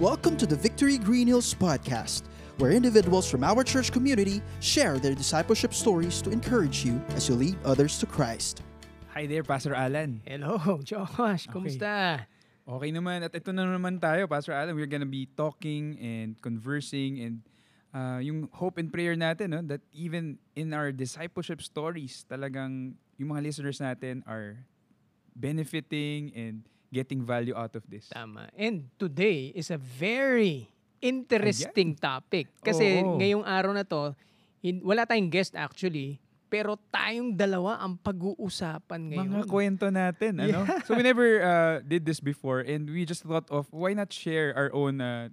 Welcome 0.00 0.40
to 0.40 0.48
the 0.48 0.56
Victory 0.56 0.96
Green 0.96 1.28
Hills 1.28 1.52
podcast, 1.52 2.24
where 2.56 2.72
individuals 2.72 3.28
from 3.28 3.44
our 3.44 3.60
church 3.60 3.92
community 3.92 4.40
share 4.64 4.96
their 4.96 5.12
discipleship 5.12 5.76
stories 5.76 6.24
to 6.24 6.32
encourage 6.32 6.88
you 6.88 7.04
as 7.12 7.28
you 7.28 7.36
lead 7.36 7.60
others 7.68 8.00
to 8.00 8.08
Christ. 8.08 8.64
Hi 9.12 9.28
there, 9.28 9.44
Pastor 9.44 9.76
Alan. 9.76 10.24
Hello, 10.24 10.56
Josh. 10.88 11.44
Kumusta? 11.52 12.24
Okay 12.64 12.90
naman. 12.96 13.28
At 13.28 13.36
ito 13.36 13.52
na 13.52 13.68
naman 13.68 14.00
tayo, 14.00 14.24
Pastor 14.24 14.56
Alan. 14.56 14.72
We're 14.72 14.88
gonna 14.88 15.04
be 15.04 15.28
talking 15.36 16.00
and 16.00 16.32
conversing 16.40 17.20
and 17.20 17.44
uh, 17.92 18.24
yung 18.24 18.48
hope 18.56 18.80
and 18.80 18.88
prayer 18.88 19.20
natin, 19.20 19.52
no? 19.52 19.60
that 19.68 19.84
even 19.92 20.40
in 20.56 20.72
our 20.72 20.96
discipleship 20.96 21.60
stories, 21.60 22.24
talagang 22.24 22.96
yung 23.20 23.36
mga 23.36 23.52
listeners 23.52 23.84
natin 23.84 24.24
are 24.24 24.64
benefiting 25.36 26.32
and 26.32 26.64
getting 26.92 27.22
value 27.22 27.54
out 27.54 27.74
of 27.78 27.86
this. 27.86 28.10
Tama. 28.10 28.50
And 28.58 28.90
today 28.98 29.54
is 29.54 29.70
a 29.70 29.78
very 29.78 30.68
interesting 31.00 31.94
topic. 31.96 32.50
Kasi 32.60 33.00
Oo. 33.00 33.16
ngayong 33.16 33.46
araw 33.46 33.72
na 33.72 33.86
to, 33.86 34.12
wala 34.84 35.06
tayong 35.06 35.30
guest 35.30 35.56
actually, 35.56 36.20
pero 36.50 36.74
tayong 36.90 37.38
dalawa 37.38 37.78
ang 37.78 37.96
pag-uusapan 37.96 39.14
ngayon. 39.14 39.30
Mga 39.40 39.48
kwento 39.48 39.86
natin, 39.88 40.42
ano? 40.42 40.66
So 40.84 40.98
we 40.98 41.06
never 41.06 41.40
uh, 41.40 41.74
did 41.86 42.04
this 42.04 42.18
before 42.18 42.66
and 42.66 42.90
we 42.90 43.06
just 43.06 43.22
thought 43.22 43.46
of 43.48 43.70
why 43.70 43.94
not 43.94 44.10
share 44.10 44.52
our 44.58 44.68
own, 44.74 44.98
uh, 44.98 45.30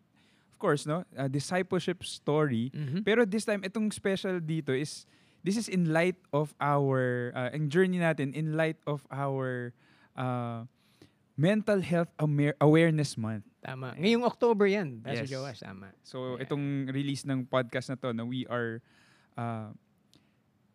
of 0.53 0.55
course, 0.61 0.85
no? 0.85 1.03
Uh, 1.17 1.27
discipleship 1.27 2.05
story. 2.05 2.69
Mhm. 2.71 3.01
Pero 3.01 3.25
this 3.25 3.43
time, 3.49 3.65
itong 3.65 3.89
special 3.89 4.37
dito 4.37 4.71
is, 4.77 5.09
this 5.41 5.57
is 5.57 5.65
in 5.67 5.89
light 5.89 6.21
of 6.29 6.53
our, 6.61 7.33
uh, 7.33 7.49
ang 7.49 7.67
journey 7.73 7.97
natin, 7.97 8.37
in 8.37 8.53
light 8.53 8.77
of 8.85 9.03
our 9.09 9.73
uh, 10.13 10.69
Mental 11.37 11.77
Health 11.79 12.09
Amer- 12.17 12.57
Awareness 12.57 13.13
Month. 13.15 13.45
Tama. 13.61 13.93
Ngayong 13.93 14.25
October 14.25 14.65
yan, 14.65 15.05
Pastor 15.05 15.23
Yes. 15.23 15.31
Josh. 15.31 15.59
Tama. 15.61 15.93
So, 16.01 16.35
Yeah. 16.35 16.49
itong 16.49 16.89
release 16.89 17.23
ng 17.23 17.45
podcast 17.45 17.93
na 17.93 17.97
to, 18.01 18.09
na 18.11 18.25
we 18.25 18.49
are 18.49 18.81
uh, 19.37 19.69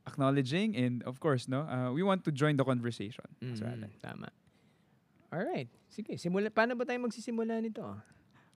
acknowledging 0.06 0.78
and 0.78 1.02
of 1.02 1.18
course, 1.18 1.50
no, 1.50 1.66
uh, 1.66 1.90
we 1.90 2.06
want 2.06 2.22
to 2.22 2.30
join 2.30 2.54
the 2.54 2.62
conversation. 2.62 3.26
So, 3.58 3.66
Mhm. 3.66 3.90
Tama. 3.98 4.30
Alright. 5.34 5.66
Sige, 5.90 6.14
simula. 6.14 6.46
Paano 6.46 6.78
ba 6.78 6.86
tayo 6.86 7.02
magsisimula 7.02 7.58
nito? 7.58 7.82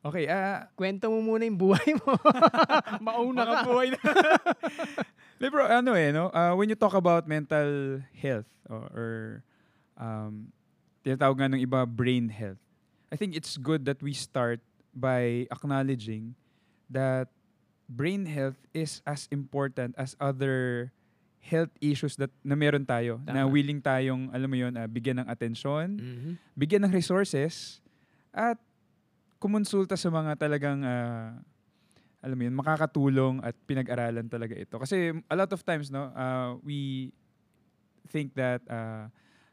okay, 0.06 0.30
ah, 0.30 0.70
Kwento 0.78 1.10
mo 1.10 1.18
muna 1.18 1.42
yung 1.42 1.58
buhay 1.58 1.90
mo. 1.98 2.14
Mauna 3.02 3.42
ka. 3.42 3.56
buhay 3.66 3.90
na. 3.90 3.98
Di 5.42 5.50
bro, 5.50 5.66
ano 5.66 5.90
eh, 5.98 6.14
no? 6.14 6.30
Uh, 6.30 6.54
when 6.54 6.70
you 6.70 6.78
talk 6.78 6.94
about 6.94 7.26
mental 7.26 7.98
health 8.14 8.46
or, 8.70 8.82
or 8.94 9.10
um, 9.98 10.54
tinatawag 11.06 11.38
nga 11.38 11.48
ng 11.54 11.62
iba 11.62 11.86
brain 11.86 12.26
health, 12.26 12.58
I 13.06 13.14
think 13.14 13.38
it's 13.38 13.54
good 13.54 13.86
that 13.86 14.02
we 14.02 14.10
start 14.10 14.58
by 14.90 15.46
acknowledging 15.54 16.34
that 16.90 17.30
brain 17.86 18.26
health 18.26 18.58
is 18.74 18.98
as 19.06 19.30
important 19.30 19.94
as 19.94 20.18
other 20.18 20.90
health 21.38 21.70
issues 21.78 22.18
that 22.18 22.34
na 22.42 22.58
meron 22.58 22.82
tayo 22.82 23.22
na 23.22 23.46
Tama. 23.46 23.54
willing 23.54 23.78
tayong 23.78 24.26
alam 24.34 24.50
mo 24.50 24.58
yon 24.58 24.74
bigyan 24.90 25.22
ng 25.22 25.28
atensyon 25.30 25.94
Mhm. 25.94 26.30
bigyan 26.58 26.82
ng 26.82 26.90
resources 26.90 27.78
at 28.34 28.58
kumonsulta 29.38 29.94
sa 29.94 30.10
mga 30.10 30.34
talagang 30.34 30.82
ah, 30.82 31.38
alam 32.18 32.34
mo 32.34 32.42
yun, 32.42 32.56
makakatulong 32.58 33.38
at 33.46 33.54
pinag-aralan 33.70 34.26
talaga 34.26 34.58
ito. 34.58 34.74
Kasi 34.82 35.14
a 35.30 35.36
lot 35.38 35.46
of 35.54 35.62
times, 35.62 35.94
no, 35.94 36.10
ah, 36.10 36.58
we 36.66 37.12
think 38.10 38.34
that 38.34 38.58
ah, 38.66 39.06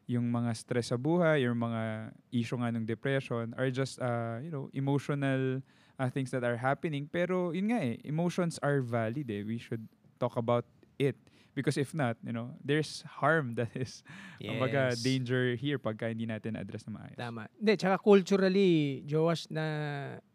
yung 0.08 0.28
mga 0.28 0.52
stress 0.56 0.92
sa 0.92 0.98
buhay, 1.00 1.48
yung 1.48 1.60
mga 1.60 2.12
issue 2.32 2.60
nga 2.60 2.72
ng 2.72 2.84
depression 2.84 3.56
are 3.56 3.72
just, 3.72 4.00
ah, 4.04 4.40
you 4.44 4.52
know, 4.52 4.68
emotional 4.76 5.64
ah, 5.96 6.10
things 6.12 6.32
that 6.32 6.44
are 6.44 6.60
happening. 6.60 7.08
Pero 7.08 7.56
yun 7.56 7.72
nga 7.72 7.80
eh, 7.80 7.96
emotions 8.04 8.60
are 8.60 8.84
valid 8.84 9.30
eh. 9.32 9.44
We 9.48 9.56
should 9.58 9.88
talk 10.20 10.36
about 10.36 10.68
it. 11.00 11.16
Because 11.54 11.78
if 11.78 11.94
not, 11.94 12.18
you 12.26 12.34
know, 12.34 12.50
there's 12.66 13.06
harm 13.22 13.54
that 13.62 13.70
is 13.78 14.02
Kumbaga, 14.44 14.92
Yes. 14.92 15.06
danger 15.06 15.54
here 15.56 15.78
pagka 15.78 16.10
hindi 16.10 16.26
natin 16.26 16.58
address 16.60 16.84
na 16.90 16.98
maayos. 17.00 17.16
Tama. 17.16 17.46
Hindi, 17.56 17.74
tsaka 17.78 17.96
culturally, 18.02 19.04
Josh, 19.08 19.48
na 19.54 19.66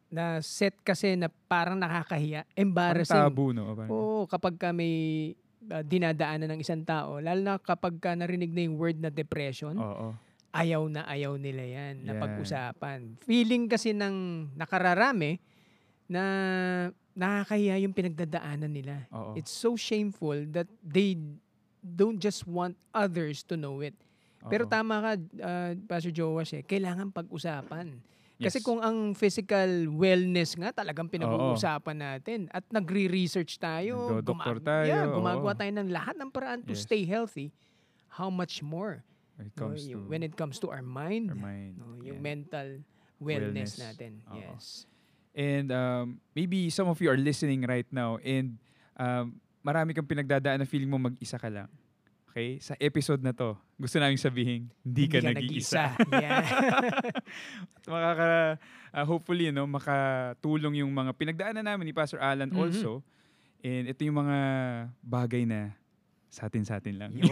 na 0.09 0.41
set 0.41 0.73
kasi 0.81 1.13
na 1.21 1.29
parang 1.29 1.77
nakakahiya, 1.77 2.49
embarrassing. 2.57 3.21
tabu, 3.21 3.53
no? 3.53 3.77
Parang, 3.77 3.91
Oo, 3.93 4.25
kapag 4.25 4.57
ka 4.57 4.73
may 4.73 5.37
uh, 5.67 5.83
dinadaanan 5.83 6.55
ng 6.55 6.61
isang 6.63 6.83
tao, 6.87 7.19
lalo 7.19 7.41
na 7.43 7.55
kapag 7.59 7.99
ka 7.99 8.15
narinig 8.15 8.55
na 8.55 8.63
yung 8.65 8.77
word 8.79 8.99
na 9.03 9.11
depression, 9.11 9.75
Oo. 9.75 10.15
ayaw 10.55 10.87
na 10.87 11.05
ayaw 11.07 11.35
nila 11.37 11.63
yan 11.63 12.07
na 12.07 12.15
Yan. 12.17 12.23
pag-usapan. 12.23 13.19
Feeling 13.27 13.67
kasi 13.67 13.93
ng 13.93 14.49
nakararami 14.55 15.43
na 16.09 16.23
nakakahiya 17.13 17.83
yung 17.83 17.93
pinagdadaanan 17.93 18.71
nila. 18.71 19.05
Oo. 19.11 19.35
It's 19.35 19.51
so 19.51 19.75
shameful 19.75 20.47
that 20.55 20.71
they 20.81 21.19
don't 21.83 22.23
just 22.23 22.47
want 22.47 22.79
others 22.95 23.43
to 23.47 23.59
know 23.59 23.83
it. 23.83 23.95
Pero 24.47 24.65
Oo. 24.65 24.71
tama 24.71 25.03
ka, 25.03 25.13
uh, 25.43 25.73
Pastor 25.91 26.15
Joash, 26.15 26.55
eh, 26.55 26.63
kailangan 26.63 27.11
pag-usapan. 27.11 27.99
Kasi 28.39 28.63
kung 28.63 28.79
ang 28.79 29.19
physical 29.19 29.67
wellness 29.91 30.55
nga 30.55 30.71
talagang 30.71 31.11
pinag-uusapan 31.11 31.97
natin 31.99 32.41
at 32.55 32.63
nagre-research 32.71 33.59
tayo, 33.59 34.23
gumag- 34.23 34.63
tayo, 34.63 34.87
yeah, 34.87 35.11
gumagawa 35.11 35.53
oo. 35.53 35.59
tayo 35.59 35.73
ng 35.75 35.91
lahat 35.91 36.15
ng 36.15 36.31
paraan 36.31 36.63
to 36.63 36.71
Yes. 36.71 36.87
stay 36.87 37.03
healthy, 37.03 37.51
how 38.09 38.31
much 38.31 38.63
more 38.63 39.03
When 39.35 39.47
it 39.47 39.55
no, 39.55 39.61
comes 39.61 39.81
yung- 39.85 40.07
to 40.07 40.11
when 40.11 40.23
it 40.23 40.35
comes 40.35 40.57
to 40.59 40.71
our 40.71 40.83
mind, 40.83 41.31
our 41.31 41.39
mind. 41.39 41.83
no, 41.83 41.99
yung 41.99 42.23
yeah. 42.23 42.31
mental 42.31 42.69
wellness, 43.19 43.75
Wellness. 43.75 43.83
natin. 43.83 44.13
Oo. 44.31 44.39
Yes. 44.39 44.87
And 45.35 45.71
um, 45.71 46.05
maybe 46.33 46.71
some 46.71 46.87
of 46.87 46.99
you 46.99 47.11
are 47.11 47.19
listening 47.19 47.63
right 47.63 47.87
now 47.91 48.23
and 48.23 48.59
um, 48.95 49.39
marami 49.63 49.95
kang 49.95 50.07
pinagdadaan 50.07 50.63
na 50.63 50.67
feeling 50.67 50.87
mo 50.87 50.99
mag-isa 50.99 51.35
ka 51.37 51.51
lang. 51.51 51.67
Okay? 52.29 52.61
Sa 52.61 52.77
episode 52.77 53.25
na 53.25 53.33
to, 53.33 53.57
gusto 53.81 53.97
namin 53.97 54.21
sabihin, 54.21 54.69
hindi, 54.85 55.05
ka, 55.09 55.19
nag-iisa. 55.25 55.97
yeah. 56.13 56.45
At 57.77 57.85
makaka, 57.89 58.29
ah, 58.93 59.05
hopefully, 59.09 59.49
no, 59.49 59.65
makatulong 59.65 60.85
yung 60.85 60.93
mga 60.93 61.11
pinagdaanan 61.17 61.65
namin 61.65 61.89
ni 61.89 61.95
Pastor 61.97 62.21
Alan 62.21 62.53
Mhm. 62.53 62.59
also. 62.61 63.01
And 63.65 63.91
ito 63.91 64.07
yung 64.07 64.23
mga 64.23 64.39
bagay 65.03 65.43
na 65.49 65.75
sa 66.29 66.47
atin 66.47 66.63
sa 66.63 66.77
atin 66.79 67.01
lang. 67.01 67.11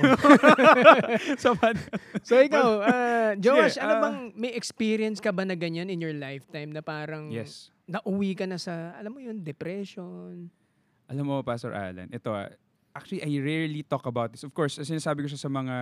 So, 1.42 1.52
man, 1.60 1.76
so 2.24 2.40
ikaw, 2.40 2.80
uh, 2.80 3.30
Josh, 3.36 3.76
Sige, 3.76 3.84
ano 3.84 3.92
ah, 3.92 4.02
bang 4.08 4.18
may 4.32 4.56
experience 4.56 5.20
ka 5.20 5.30
ba 5.30 5.44
na 5.44 5.52
ganyan 5.52 5.92
in 5.92 6.00
your 6.00 6.16
lifetime 6.16 6.72
na 6.72 6.80
parang 6.80 7.28
yes. 7.28 7.68
nauwi 7.84 8.32
ka 8.32 8.48
na 8.48 8.56
sa, 8.56 8.96
alam 8.96 9.12
mo 9.12 9.20
yun, 9.20 9.44
depression? 9.44 10.48
Alam 11.06 11.24
mo, 11.28 11.36
Pastor 11.44 11.76
Alan, 11.76 12.08
ito 12.08 12.32
ah, 12.32 12.48
actually, 12.96 13.22
I 13.22 13.30
rarely 13.40 13.82
talk 13.84 14.06
about 14.06 14.32
this. 14.32 14.42
Of 14.42 14.52
course, 14.52 14.78
sinasabi 14.80 15.22
ko 15.24 15.28
siya 15.28 15.40
sa 15.40 15.52
mga 15.52 15.76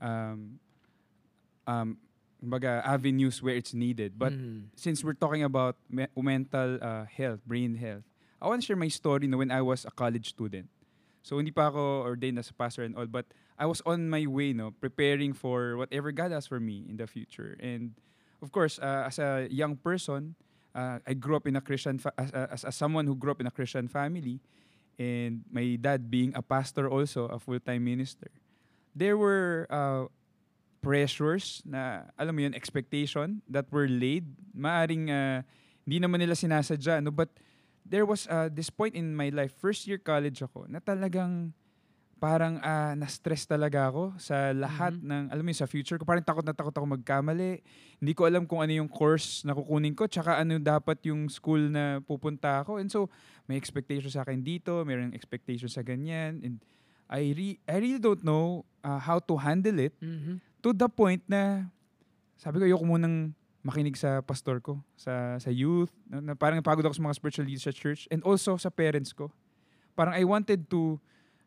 um, 0.00 0.58
um, 1.66 1.88
kumbaga, 2.42 2.84
avenues 2.84 3.42
where 3.42 3.56
it's 3.56 3.74
needed. 3.74 4.14
But 4.18 4.32
Mhm. 4.32 4.70
since 4.76 5.02
we're 5.02 5.16
talking 5.18 5.42
about 5.42 5.76
me- 5.90 6.08
mental 6.14 6.78
uh, 6.80 7.04
health, 7.10 7.40
brain 7.46 7.74
health, 7.74 8.04
I 8.40 8.46
want 8.46 8.62
to 8.62 8.66
share 8.66 8.76
my 8.78 8.88
story 8.92 9.26
no, 9.26 9.38
when 9.40 9.50
I 9.50 9.62
was 9.64 9.84
a 9.84 9.90
college 9.90 10.28
student. 10.30 10.68
So, 11.26 11.42
hindi 11.42 11.50
pa 11.50 11.72
ako 11.74 12.06
ordained 12.06 12.38
as 12.38 12.52
a 12.52 12.54
pastor 12.54 12.86
and 12.86 12.94
all, 12.94 13.10
but 13.10 13.26
I 13.58 13.66
was 13.66 13.82
on 13.82 14.06
my 14.06 14.22
way, 14.28 14.52
no, 14.52 14.70
preparing 14.70 15.32
for 15.34 15.74
whatever 15.74 16.12
God 16.12 16.30
has 16.30 16.46
for 16.46 16.60
me 16.60 16.86
in 16.86 17.00
the 17.00 17.08
future. 17.08 17.56
And 17.58 17.96
of 18.38 18.52
course, 18.54 18.78
uh, 18.78 19.10
as 19.10 19.18
a 19.18 19.48
young 19.50 19.74
person, 19.74 20.36
uh, 20.76 21.00
I 21.02 21.16
grew 21.18 21.34
up 21.34 21.48
in 21.48 21.56
a 21.56 21.64
Christian, 21.64 21.98
fa- 21.98 22.12
as, 22.20 22.30
as, 22.30 22.62
as 22.68 22.74
someone 22.76 23.08
who 23.08 23.16
grew 23.16 23.32
up 23.32 23.40
in 23.40 23.48
a 23.48 23.50
Christian 23.50 23.88
family, 23.88 24.38
and 24.98 25.44
my 25.52 25.76
dad 25.80 26.10
being 26.10 26.32
a 26.34 26.42
pastor 26.42 26.88
also, 26.88 27.28
a 27.28 27.38
full-time 27.38 27.84
minister. 27.84 28.28
There 28.96 29.16
were 29.16 29.68
uh, 29.68 30.08
pressures 30.80 31.60
na, 31.64 32.08
alam 32.16 32.36
mo 32.36 32.40
yun, 32.48 32.54
expectation 32.54 33.42
that 33.48 33.68
were 33.70 33.88
laid. 33.88 34.24
Maaring 34.56 35.12
uh, 35.12 35.44
hindi 35.84 35.98
naman 36.00 36.24
nila 36.24 36.34
sinasadya, 36.34 37.04
no? 37.04 37.12
but 37.12 37.28
there 37.84 38.06
was 38.06 38.26
uh, 38.26 38.48
this 38.50 38.70
point 38.70 38.94
in 38.94 39.14
my 39.14 39.28
life, 39.30 39.54
first 39.60 39.86
year 39.86 39.98
college 39.98 40.42
ako, 40.42 40.66
na 40.66 40.82
talagang 40.82 41.54
parang 42.16 42.56
ah, 42.64 42.96
na-stress 42.96 43.44
talaga 43.44 43.92
ako 43.92 44.16
sa 44.16 44.50
lahat 44.50 44.96
Mhm. 44.96 45.04
ng, 45.04 45.22
alam 45.28 45.42
mo 45.44 45.50
yun, 45.52 45.60
sa 45.60 45.68
future 45.68 46.00
ko. 46.00 46.08
Parang 46.08 46.24
takot 46.24 46.40
na 46.40 46.56
takot 46.56 46.72
ako 46.72 46.88
magkamali. 46.88 47.60
Hindi 48.00 48.12
ko 48.16 48.24
alam 48.24 48.48
kung 48.48 48.64
ano 48.64 48.72
yung 48.72 48.88
course 48.88 49.44
na 49.44 49.52
kukunin 49.52 49.92
ko, 49.92 50.08
tsaka 50.08 50.40
ano 50.40 50.56
dapat 50.56 51.04
yung 51.04 51.28
school 51.28 51.68
na 51.68 52.00
pupunta 52.00 52.64
ako. 52.64 52.80
And 52.80 52.88
so, 52.88 53.12
may 53.44 53.60
expectation 53.60 54.08
sa 54.08 54.24
akin 54.24 54.40
dito, 54.40 54.80
mayroong 54.82 55.12
expectation 55.12 55.68
sa 55.68 55.84
ganyan. 55.84 56.40
And 56.40 56.56
I, 57.06 57.36
re- 57.36 57.60
I 57.68 57.76
really 57.78 58.00
don't 58.00 58.24
know 58.24 58.64
uh, 58.80 58.98
how 58.98 59.20
to 59.20 59.36
handle 59.36 59.76
it 59.78 59.92
Mhm. 60.00 60.40
to 60.64 60.72
the 60.72 60.88
point 60.88 61.20
na 61.28 61.68
sabi 62.34 62.58
ko 62.58 62.66
ayoko 62.66 62.82
munang 62.82 63.36
makinig 63.60 63.94
sa 63.94 64.22
pastor 64.22 64.58
ko, 64.58 64.80
sa 64.96 65.36
sa 65.36 65.50
youth, 65.50 65.90
na, 66.06 66.22
na 66.22 66.32
parang 66.32 66.58
napagod 66.58 66.82
ako 66.82 66.96
sa 66.96 67.04
mga 67.04 67.16
spiritual 67.18 67.46
leaders 67.46 67.66
sa 67.66 67.74
church 67.74 68.08
and 68.08 68.24
also 68.24 68.56
sa 68.56 68.70
parents 68.70 69.12
ko. 69.12 69.28
Parang 69.92 70.14
I 70.16 70.22
wanted 70.22 70.66
to 70.70 70.98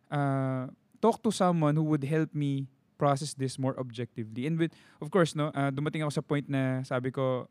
uh, 0.10 0.68
talk 1.00 1.24
to 1.24 1.32
someone 1.32 1.74
who 1.74 1.86
would 1.88 2.04
help 2.04 2.34
me 2.36 2.68
process 3.00 3.32
this 3.32 3.56
more 3.56 3.74
objectively. 3.80 4.44
And 4.44 4.60
with, 4.60 4.76
of 5.00 5.08
course, 5.08 5.32
no, 5.32 5.56
uh, 5.56 5.72
dumating 5.72 6.04
ako 6.04 6.12
sa 6.12 6.24
point 6.26 6.46
na 6.52 6.84
sabi 6.84 7.16
ko, 7.16 7.48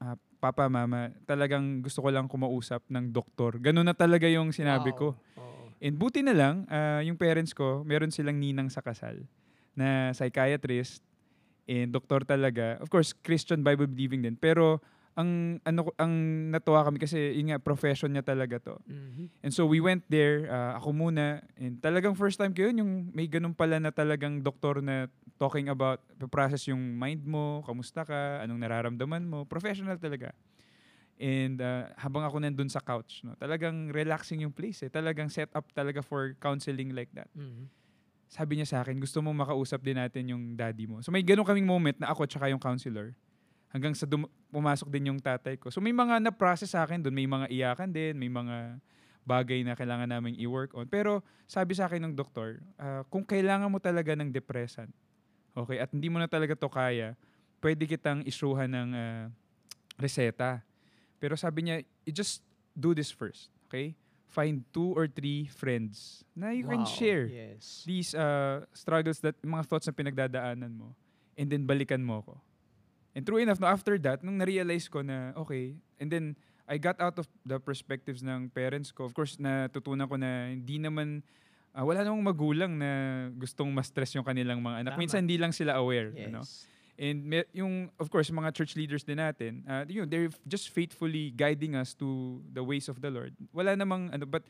ah, 0.00 0.16
papa, 0.40 0.72
mama, 0.72 1.12
talagang 1.28 1.84
gusto 1.84 2.00
ko 2.00 2.08
lang 2.08 2.24
kumausap 2.24 2.80
ng 2.88 3.12
doktor. 3.12 3.60
Ganun 3.60 3.84
na 3.84 3.92
talaga 3.92 4.24
yung 4.24 4.56
sinabi 4.56 4.96
Wow. 4.96 4.98
ko. 4.98 5.06
Oo. 5.36 5.68
And 5.76 6.00
buti 6.00 6.24
na 6.24 6.32
lang, 6.32 6.64
ah, 6.72 7.04
yung 7.04 7.20
parents 7.20 7.52
ko, 7.52 7.84
meron 7.84 8.08
silang 8.08 8.40
ninang 8.40 8.72
sa 8.72 8.80
kasal 8.80 9.20
na 9.76 10.16
psychiatrist 10.16 11.04
and 11.68 11.92
doktor 11.92 12.24
talaga. 12.24 12.80
Of 12.80 12.88
course, 12.88 13.12
Christian 13.12 13.60
Bible 13.60 13.84
believing 13.84 14.24
din. 14.24 14.40
Pero 14.40 14.80
ang 15.16 15.56
ano 15.64 15.88
ang 15.96 16.12
natuwa 16.52 16.84
kami 16.84 17.00
kasi 17.00 17.32
yun 17.40 17.48
nga 17.48 17.58
profession 17.58 18.12
niya 18.12 18.20
talaga 18.22 18.60
to. 18.60 18.76
Mhm. 18.84 19.32
And 19.40 19.52
so 19.52 19.64
we 19.64 19.80
went 19.80 20.04
there, 20.12 20.44
ah, 20.52 20.76
ako 20.76 20.92
muna, 20.92 21.40
and 21.56 21.80
talagang 21.80 22.12
first 22.12 22.36
time 22.36 22.52
ko 22.52 22.68
yun, 22.68 22.84
yung 22.84 22.92
may 23.16 23.24
ganun 23.24 23.56
pala 23.56 23.80
na 23.80 23.88
talagang 23.88 24.44
doktor 24.44 24.84
na 24.84 25.08
talking 25.40 25.72
about, 25.72 26.04
process 26.28 26.68
yung 26.68 26.96
mind 27.00 27.24
mo, 27.24 27.64
kamusta 27.64 28.04
ka, 28.04 28.44
anong 28.44 28.60
nararamdaman 28.60 29.24
mo, 29.24 29.48
professional 29.48 29.96
talaga. 29.96 30.36
And 31.16 31.56
ah, 31.64 31.96
habang 31.96 32.28
ako 32.28 32.44
nandun 32.44 32.68
sa 32.68 32.84
couch, 32.84 33.24
no, 33.24 33.32
talagang 33.40 33.88
relaxing 33.96 34.44
yung 34.44 34.52
place 34.52 34.84
eh. 34.84 34.92
Talagang 34.92 35.32
set 35.32 35.48
up 35.56 35.72
talaga 35.72 36.04
for 36.04 36.36
counseling 36.44 36.92
like 36.92 37.08
that. 37.16 37.32
Mhm. 37.32 37.72
Sabi 38.28 38.58
niya 38.60 38.68
sa 38.68 38.78
akin, 38.84 39.00
gusto 39.00 39.22
mo 39.24 39.32
makausap 39.32 39.80
din 39.80 39.96
natin 39.96 40.28
yung 40.28 40.58
daddy 40.58 40.84
mo. 40.84 41.00
So 41.00 41.08
may 41.08 41.24
ganun 41.24 41.46
kaming 41.46 41.64
moment 41.64 41.96
na 41.96 42.12
ako 42.12 42.28
tsaka 42.28 42.52
yung 42.52 42.60
counselor. 42.60 43.16
Hanggang 43.76 43.92
sa 43.92 44.08
dum- 44.08 44.32
pumasok 44.48 44.88
din 44.88 45.12
yung 45.12 45.20
tatay 45.20 45.60
ko. 45.60 45.68
So 45.68 45.84
may 45.84 45.92
mga 45.92 46.16
na-process 46.24 46.72
sa 46.72 46.88
akin 46.88 47.04
doon. 47.04 47.12
May 47.12 47.28
mga 47.28 47.52
iyakan 47.52 47.92
din, 47.92 48.16
may 48.16 48.32
mga 48.32 48.80
bagay 49.20 49.60
na 49.60 49.76
kailangan 49.76 50.08
naming 50.08 50.40
i-work 50.40 50.72
on. 50.72 50.88
Pero 50.88 51.20
sabi 51.44 51.76
sa 51.76 51.84
akin 51.84 52.08
ng 52.08 52.14
doktor, 52.16 52.64
ah, 52.80 53.04
kung 53.12 53.20
kailangan 53.20 53.68
mo 53.68 53.76
talaga 53.76 54.16
ng 54.16 54.32
depressant, 54.32 54.88
okay, 55.52 55.76
at 55.76 55.92
hindi 55.92 56.08
mo 56.08 56.16
na 56.16 56.24
talaga 56.24 56.56
to 56.56 56.72
kaya, 56.72 57.12
pwede 57.60 57.84
kitang 57.84 58.24
isuhan 58.24 58.72
ng 58.72 58.88
ah, 58.96 59.28
reseta. 60.00 60.64
Pero 61.20 61.36
sabi 61.36 61.68
niya, 61.68 61.76
you 62.08 62.16
just 62.16 62.40
do 62.72 62.96
this 62.96 63.12
first, 63.12 63.52
okay? 63.68 63.92
Find 64.24 64.64
two 64.72 64.96
or 64.96 65.04
three 65.04 65.52
friends 65.52 66.24
na 66.32 66.56
you 66.56 66.64
can 66.64 66.82
Wow. 66.82 66.96
share 66.96 67.24
Yes. 67.28 67.84
these 67.84 68.16
uh, 68.16 68.64
struggles 68.72 69.20
that 69.20 69.36
mga 69.44 69.68
thoughts 69.68 69.84
na 69.84 69.92
pinagdadaanan 69.92 70.72
mo 70.72 70.96
and 71.36 71.52
then 71.52 71.68
balikan 71.68 72.00
mo 72.00 72.24
ko. 72.24 72.34
And 73.16 73.24
true 73.24 73.40
enough, 73.40 73.56
no, 73.56 73.64
after 73.64 73.96
that, 74.04 74.20
nung 74.20 74.36
na-realize 74.36 74.92
ko 74.92 75.00
na, 75.00 75.32
okay, 75.32 75.72
and 75.96 76.12
then 76.12 76.36
I 76.68 76.76
got 76.76 77.00
out 77.00 77.16
of 77.16 77.24
the 77.48 77.56
perspectives 77.56 78.20
ng 78.20 78.52
parents 78.52 78.92
ko. 78.92 79.08
Of 79.08 79.16
course, 79.16 79.40
natutunan 79.40 80.04
ko 80.04 80.20
na 80.20 80.52
hindi 80.52 80.76
naman, 80.76 81.24
ah, 81.72 81.80
wala 81.80 82.04
namang 82.04 82.20
magulang 82.20 82.76
na 82.76 82.90
gustong 83.32 83.72
ma-stress 83.72 84.12
yung 84.20 84.26
kanilang 84.26 84.60
mga 84.60 84.84
anak. 84.84 84.92
Tama. 84.92 85.00
Minsan 85.00 85.24
hindi 85.24 85.40
lang 85.40 85.56
sila 85.56 85.80
aware. 85.80 86.12
Yes. 86.12 86.28
Ano? 86.28 86.40
And 87.00 87.18
me- 87.24 87.50
yung, 87.56 87.88
of 87.96 88.12
course, 88.12 88.28
mga 88.28 88.52
church 88.52 88.76
leaders 88.76 89.00
din 89.00 89.16
natin, 89.16 89.64
uh, 89.64 89.88
yun, 89.88 90.04
they're 90.04 90.28
just 90.44 90.68
faithfully 90.68 91.32
guiding 91.32 91.72
us 91.72 91.96
to 91.96 92.40
the 92.52 92.60
ways 92.60 92.84
of 92.92 93.00
the 93.00 93.08
Lord. 93.08 93.32
Wala 93.48 93.72
namang, 93.80 94.12
ano, 94.12 94.28
but 94.28 94.44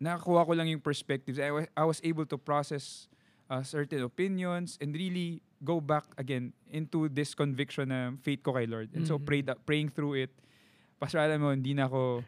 nakakuha 0.00 0.48
ko 0.48 0.52
lang 0.56 0.68
yung 0.72 0.80
perspectives. 0.80 1.36
I 1.36 1.52
was, 1.52 1.68
I 1.76 1.84
was 1.84 2.00
able 2.00 2.24
to 2.24 2.40
process 2.40 3.11
uh, 3.52 3.60
certain 3.60 4.00
opinions 4.00 4.80
and 4.80 4.96
really 4.96 5.44
go 5.60 5.76
back 5.78 6.08
again 6.16 6.56
into 6.72 7.12
this 7.12 7.36
conviction 7.36 7.92
na 7.92 8.16
faith 8.24 8.40
ko 8.40 8.56
kay 8.56 8.64
Lord. 8.64 8.88
And 8.96 9.04
so 9.04 9.20
Mhm. 9.20 9.26
prayed, 9.28 9.46
praying 9.68 9.92
through 9.92 10.24
it. 10.24 10.32
Pastor, 10.96 11.20
alam 11.20 11.44
mo, 11.44 11.52
hindi 11.52 11.76
na 11.76 11.84
ako 11.84 12.24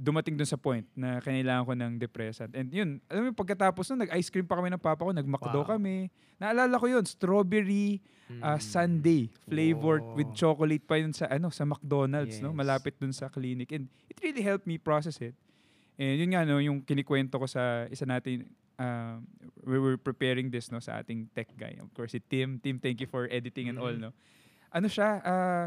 dumating 0.00 0.38
dun 0.38 0.48
sa 0.48 0.56
point 0.56 0.86
na 0.96 1.20
kailangan 1.20 1.66
ko 1.66 1.72
ng 1.76 1.92
depressant. 2.00 2.54
And 2.56 2.72
yun, 2.72 3.02
alam 3.10 3.28
mo, 3.28 3.36
pagkatapos 3.36 3.90
nun, 3.92 4.06
nag-ice 4.06 4.30
cream 4.32 4.48
pa 4.48 4.56
kami 4.56 4.72
ng 4.72 4.80
papa 4.80 5.04
ko, 5.04 5.12
nag-McDo 5.12 5.60
Wow. 5.60 5.76
kami. 5.76 6.08
Naalala 6.40 6.80
ko 6.80 6.86
yun, 6.88 7.04
strawberry 7.04 8.00
uh, 8.40 8.56
Mm. 8.56 8.64
sundae 8.64 9.22
flavored 9.44 10.08
with 10.16 10.32
Oh. 10.32 10.36
chocolate 10.36 10.86
pa 10.88 10.96
yun 10.96 11.12
sa 11.12 11.28
ano 11.28 11.52
sa 11.52 11.68
McDonald's 11.68 12.40
no 12.40 12.48
Yes. 12.48 12.56
malapit 12.56 12.96
dun 12.96 13.12
sa 13.12 13.28
clinic 13.28 13.68
and 13.68 13.92
it 14.08 14.16
really 14.24 14.40
helped 14.40 14.64
me 14.64 14.80
process 14.80 15.20
it 15.20 15.36
and 16.00 16.16
yun 16.16 16.32
nga 16.32 16.48
no 16.48 16.56
yung 16.56 16.80
kinikwento 16.80 17.36
ko 17.36 17.44
sa 17.44 17.84
isa 17.92 18.08
natin 18.08 18.48
uh, 18.80 19.20
we 19.68 19.76
were 19.76 20.00
preparing 20.00 20.48
this 20.48 20.72
no 20.72 20.80
sa 20.80 21.04
ating 21.04 21.28
tech 21.36 21.52
guy. 21.54 21.76
Of 21.76 21.92
course 21.92 22.16
si 22.16 22.20
Tim. 22.24 22.56
Tim 22.58 22.80
thank 22.80 23.04
you 23.04 23.06
for 23.06 23.28
editing 23.28 23.68
and 23.68 23.76
all 23.76 23.92
Mhm. 23.92 24.08
no. 24.08 24.10
Ano 24.72 24.88
siya 24.88 25.20
uh, 25.20 25.66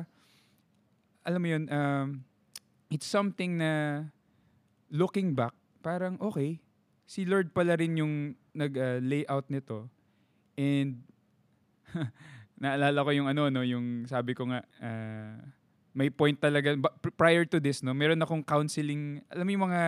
alam 1.23 1.39
mo 1.39 1.47
yun 1.47 1.63
um, 1.69 2.25
it's 2.89 3.05
something 3.05 3.61
na 3.61 4.03
looking 4.89 5.37
back 5.37 5.53
parang 5.85 6.17
okay 6.17 6.57
si 7.05 7.23
Lord 7.23 7.53
pala 7.53 7.77
rin 7.77 7.99
yung 7.99 8.13
nag-layout 8.51 9.51
nito. 9.53 9.87
And 10.55 11.03
naalala 12.63 13.03
ko 13.03 13.11
yung 13.11 13.27
ano 13.27 13.51
no 13.51 13.61
yung 13.61 14.07
sabi 14.07 14.31
ko 14.31 14.47
nga 14.47 14.63
ah, 14.79 15.35
may 15.93 16.07
point 16.09 16.39
talaga 16.39 16.73
prior 17.13 17.43
to 17.43 17.59
this 17.59 17.83
no 17.83 17.91
meron 17.91 18.21
akong 18.23 18.41
counseling 18.41 19.19
alam 19.27 19.45
mo 19.45 19.51
yung 19.51 19.65
mga 19.67 19.83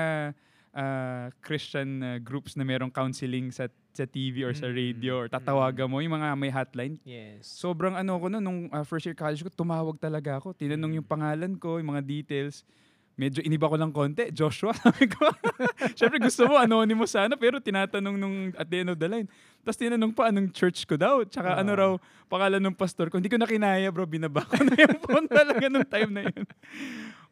ah, 0.75 1.31
Christian 1.39 1.89
ah, 1.99 2.19
groups 2.19 2.53
na 2.53 2.61
merong 2.61 2.91
counseling 2.91 3.49
sa 3.49 3.65
sa 3.89 4.03
TV 4.03 4.43
or 4.43 4.51
sa 4.51 4.67
Mm, 4.67 4.75
radio 4.75 5.13
or 5.17 5.27
tatawagan 5.27 5.87
mo 5.87 6.03
yung 6.03 6.13
mga 6.13 6.35
may 6.35 6.51
hotline? 6.51 6.99
Yes. 7.01 7.47
sobrang 7.47 7.95
ano 7.95 8.19
ko 8.19 8.27
no 8.27 8.37
nung 8.37 8.67
ah, 8.69 8.83
first 8.83 9.07
year 9.07 9.15
college 9.15 9.39
ko 9.39 9.49
tumawag 9.49 9.95
talaga 9.95 10.35
ako. 10.35 10.51
Tinanong 10.51 10.99
yung 10.99 11.07
pangalan 11.07 11.55
ko 11.55 11.79
yung 11.79 11.89
mga 11.89 12.03
details. 12.03 12.67
Medyo 13.15 13.39
iniba 13.39 13.71
ko 13.71 13.79
lang 13.79 13.95
konti 13.95 14.27
Joshua. 14.29 14.75
Sabi 14.83 15.07
ko 15.07 15.31
syempre 15.95 16.19
gusto 16.19 16.43
mo 16.45 16.59
anonymous 16.59 17.15
sana. 17.15 17.39
Pero 17.39 17.63
tinatanong 17.63 18.19
nung 18.19 18.51
at 18.51 18.67
the 18.67 18.83
end 18.83 18.91
of 18.91 18.99
the 18.99 19.07
line. 19.07 19.31
Tapos 19.63 19.79
tinanong 19.79 20.11
pa 20.11 20.27
anong 20.27 20.51
church 20.51 20.83
ko 20.83 20.99
daw? 20.99 21.23
Tsaka 21.23 21.55
ano 21.55 21.71
Ah. 21.71 21.79
raw 21.79 21.91
pangalan 22.27 22.59
ng 22.59 22.75
pastor 22.75 23.07
ko. 23.07 23.15
Hindi 23.15 23.31
ko 23.31 23.39
na 23.39 23.47
kinaya 23.47 23.87
bro. 23.87 24.03
Binaba 24.03 24.43
ko 24.43 24.59
na 24.59 24.75
yung 24.75 24.99
phone 24.99 25.31
talaga 25.39 25.71
nung 25.71 25.87
time 25.87 26.11
na 26.11 26.21
yun 26.27 26.43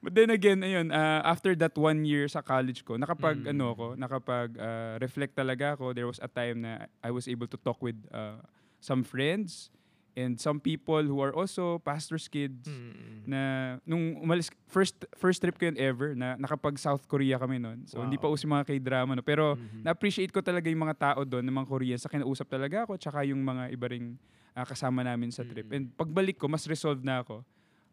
but 0.03 0.11
then 0.11 0.27
again 0.29 0.59
ayun 0.59 0.91
ah, 0.91 1.23
after 1.23 1.55
that 1.55 1.71
one 1.73 2.03
year 2.03 2.27
sa 2.27 2.43
college 2.43 2.83
ko 2.83 2.99
nakapag 2.99 3.39
Mm. 3.41 3.55
ano 3.55 3.67
ko 3.73 3.87
nakapag 3.95 4.53
ah, 4.59 4.99
reflect 4.99 5.33
talaga 5.33 5.73
ako 5.73 5.95
there 5.95 6.05
was 6.05 6.19
a 6.19 6.27
time 6.27 6.61
na 6.61 6.85
I 6.99 7.09
was 7.09 7.25
able 7.25 7.47
to 7.47 7.55
talk 7.55 7.79
with 7.79 7.95
ah, 8.11 8.43
some 8.77 9.01
friends 9.01 9.71
and 10.13 10.37
some 10.37 10.61
people 10.61 11.01
who 11.01 11.17
are 11.23 11.33
also 11.33 11.79
pastors' 11.81 12.27
kids 12.27 12.67
Mm. 12.69 13.23
na 13.25 13.41
nung 13.87 14.19
umalis 14.19 14.51
first 14.67 14.99
first 15.15 15.39
trip 15.39 15.55
ko 15.55 15.71
yun 15.71 15.79
ever 15.79 16.11
na 16.13 16.35
nakapag 16.35 16.75
South 16.75 17.07
Korea 17.07 17.39
kami 17.39 17.55
noon. 17.57 17.87
So 17.87 18.03
hindi 18.03 18.19
pa 18.19 18.27
Wow. 18.27 18.35
uso 18.35 18.45
mga 18.45 18.67
K-drama 18.67 19.15
no 19.15 19.23
pero 19.23 19.55
Mhm. 19.55 19.87
na-appreciate 19.87 20.29
ko 20.29 20.43
talaga 20.43 20.67
yung 20.67 20.83
mga 20.83 20.99
tao 20.99 21.23
doon, 21.23 21.41
ng 21.41 21.55
mga 21.55 21.69
Korean 21.71 21.95
sa 21.97 22.11
kinausap 22.11 22.51
talaga 22.51 22.83
ako 22.83 22.99
tsaka 22.99 23.23
yung 23.23 23.39
mga 23.39 23.71
iba 23.71 23.87
ring 23.87 24.19
ah, 24.53 24.67
kasama 24.67 25.01
namin 25.01 25.31
sa 25.31 25.41
trip. 25.41 25.65
Mm. 25.65 25.73
And 25.73 25.83
pagbalik 25.95 26.35
ko 26.37 26.45
mas 26.45 26.67
resolved 26.67 27.01
na 27.01 27.23
ako. 27.23 27.41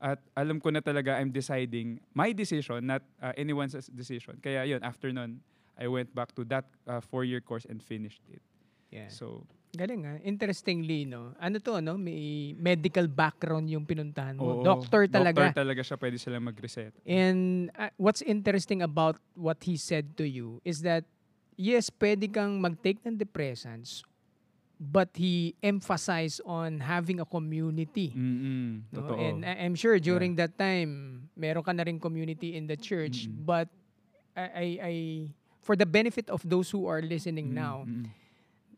At 0.01 0.19
alam 0.33 0.59
ko 0.65 0.73
na 0.73 0.81
talaga 0.81 1.21
I'm 1.21 1.29
deciding 1.29 2.01
my 2.17 2.33
decision 2.33 2.89
not 2.89 3.05
ah, 3.21 3.37
anyone's 3.37 3.77
decision. 3.93 4.41
Kaya 4.41 4.65
yun 4.65 4.81
after 4.81 5.13
nun 5.13 5.45
I 5.77 5.89
went 5.89 6.13
back 6.17 6.33
to 6.41 6.43
that 6.49 6.65
ah, 6.89 7.05
four-year 7.05 7.45
course 7.45 7.69
and 7.69 7.85
finished 7.85 8.25
it. 8.33 8.41
Yeah. 8.89 9.13
So 9.13 9.45
Galing 9.71 10.03
ah. 10.03 10.19
Interestingly, 10.27 11.07
no? 11.07 11.31
Ano 11.39 11.63
to, 11.63 11.79
no? 11.79 11.95
May 11.95 12.55
medical 12.59 13.07
background 13.07 13.71
yung 13.71 13.87
pinuntahan 13.87 14.35
mo. 14.35 14.59
oo, 14.59 14.67
Doctor 14.67 15.07
talaga. 15.07 15.47
Doctor 15.47 15.63
talaga 15.63 15.83
siya 15.87 15.95
pwede 15.95 16.17
sila 16.19 16.43
mag-reset. 16.43 16.91
And 17.07 17.71
uh, 17.79 17.95
what's 17.95 18.23
interesting 18.27 18.83
about 18.83 19.23
what 19.39 19.63
he 19.63 19.79
said 19.79 20.19
to 20.19 20.27
you 20.27 20.59
is 20.67 20.83
that, 20.83 21.07
yes, 21.55 21.87
pwede 22.03 22.27
kang 22.35 22.59
mag-take 22.59 22.99
ng 23.07 23.15
depressants, 23.15 24.03
but 24.81 25.13
he 25.13 25.53
emphasized 25.61 26.41
on 26.49 26.81
having 26.81 27.21
a 27.21 27.29
community. 27.29 28.17
Mm-mm, 28.17 28.89
no? 28.89 29.05
totoo. 29.05 29.21
And 29.21 29.45
I- 29.45 29.69
I'm 29.69 29.77
sure 29.77 30.01
during 30.01 30.41
that 30.41 30.57
time, 30.57 31.29
meron 31.37 31.61
ka 31.63 31.77
na 31.77 31.85
rin 31.85 32.01
community 32.01 32.57
in 32.57 32.65
the 32.65 32.81
church, 32.81 33.29
Mm-mm. 33.29 33.45
but 33.45 33.69
I, 34.33 34.41
I, 34.43 34.67
I, 34.81 34.95
for 35.61 35.77
the 35.77 35.85
benefit 35.85 36.33
of 36.33 36.41
those 36.49 36.73
who 36.73 36.89
are 36.89 37.05
listening 37.05 37.53
Mm, 37.53 37.61
now, 37.61 37.85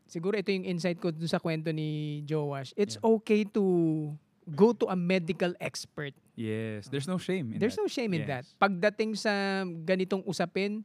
siguro 0.05 0.35
ito 0.35 0.51
yung 0.51 0.67
insight 0.67 0.99
ko 0.99 1.09
dun 1.09 1.25
sa 1.25 1.39
kwento 1.39 1.71
ni 1.71 2.21
Joash. 2.27 2.75
It's 2.75 2.99
Yeah. 2.99 3.07
okay 3.17 3.47
to 3.55 3.63
go 4.51 4.75
to 4.75 4.91
a 4.91 4.97
medical 4.99 5.55
expert. 5.63 6.11
Yes, 6.35 6.91
there's 6.91 7.07
no 7.07 7.15
shame 7.15 7.55
in 7.55 7.63
There's 7.63 7.79
that. 7.79 7.85
no 7.85 7.87
shame 7.87 8.11
in 8.11 8.27
that. 8.27 8.43
Yes. 8.43 8.59
Pagdating 8.59 9.15
sa 9.15 9.63
ganitong 9.87 10.25
usapin, 10.27 10.83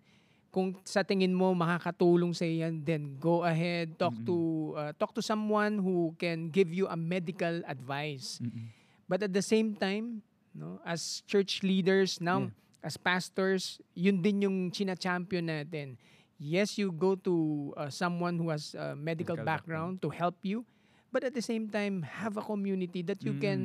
kung 0.58 0.74
sa 0.82 1.06
tingin 1.06 1.30
mo 1.30 1.54
makakatulong 1.54 2.34
sa 2.34 2.42
yan, 2.42 2.82
then 2.82 3.14
go 3.22 3.46
ahead, 3.46 3.94
talk 3.94 4.18
Mm-mm. 4.18 4.26
to 4.26 4.36
uh, 4.74 4.90
talk 4.98 5.14
to 5.14 5.22
someone 5.22 5.78
who 5.78 6.10
can 6.18 6.50
give 6.50 6.74
you 6.74 6.90
a 6.90 6.98
medical 6.98 7.62
advice. 7.70 8.42
Mm-mm. 8.42 8.74
But 9.06 9.22
at 9.22 9.30
the 9.30 9.42
same 9.46 9.78
time, 9.78 10.26
no, 10.50 10.82
as 10.82 11.22
church 11.30 11.62
leaders 11.62 12.18
now, 12.18 12.50
as 12.82 12.98
pastors, 12.98 13.78
yun 13.94 14.18
din 14.18 14.42
yung 14.42 14.56
china-champion 14.74 15.46
natin. 15.46 15.94
Yes, 16.38 16.74
you 16.78 16.90
go 16.90 17.14
to 17.14 17.34
uh, 17.78 17.90
someone 17.90 18.38
who 18.38 18.50
has 18.50 18.74
a 18.74 18.98
medical, 18.98 19.38
Medical 19.38 19.46
background, 19.46 20.02
to 20.02 20.10
help 20.10 20.42
you, 20.42 20.66
but 21.14 21.22
at 21.22 21.34
the 21.34 21.42
same 21.42 21.70
time, 21.70 22.02
have 22.02 22.36
a 22.36 22.42
community 22.44 23.02
that 23.06 23.22
you 23.22 23.34
Mm. 23.34 23.40
can 23.40 23.60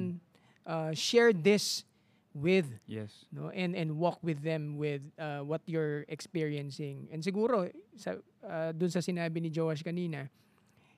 uh, 0.65 0.93
share 0.93 1.33
this 1.33 1.83
with 2.33 2.65
Yes. 2.85 3.29
no 3.29 3.53
and 3.53 3.73
and 3.73 3.93
walk 3.93 4.17
with 4.21 4.41
them 4.41 4.75
with 4.75 5.01
uh, 5.15 5.41
what 5.41 5.61
you're 5.65 6.01
experiencing 6.09 7.05
and 7.13 7.21
siguro 7.21 7.69
sa 7.93 8.17
uh, 8.41 8.73
dun 8.73 8.89
sa 8.89 8.99
sinabi 8.99 9.37
ni 9.37 9.49
Joash 9.49 9.85
kanina 9.85 10.27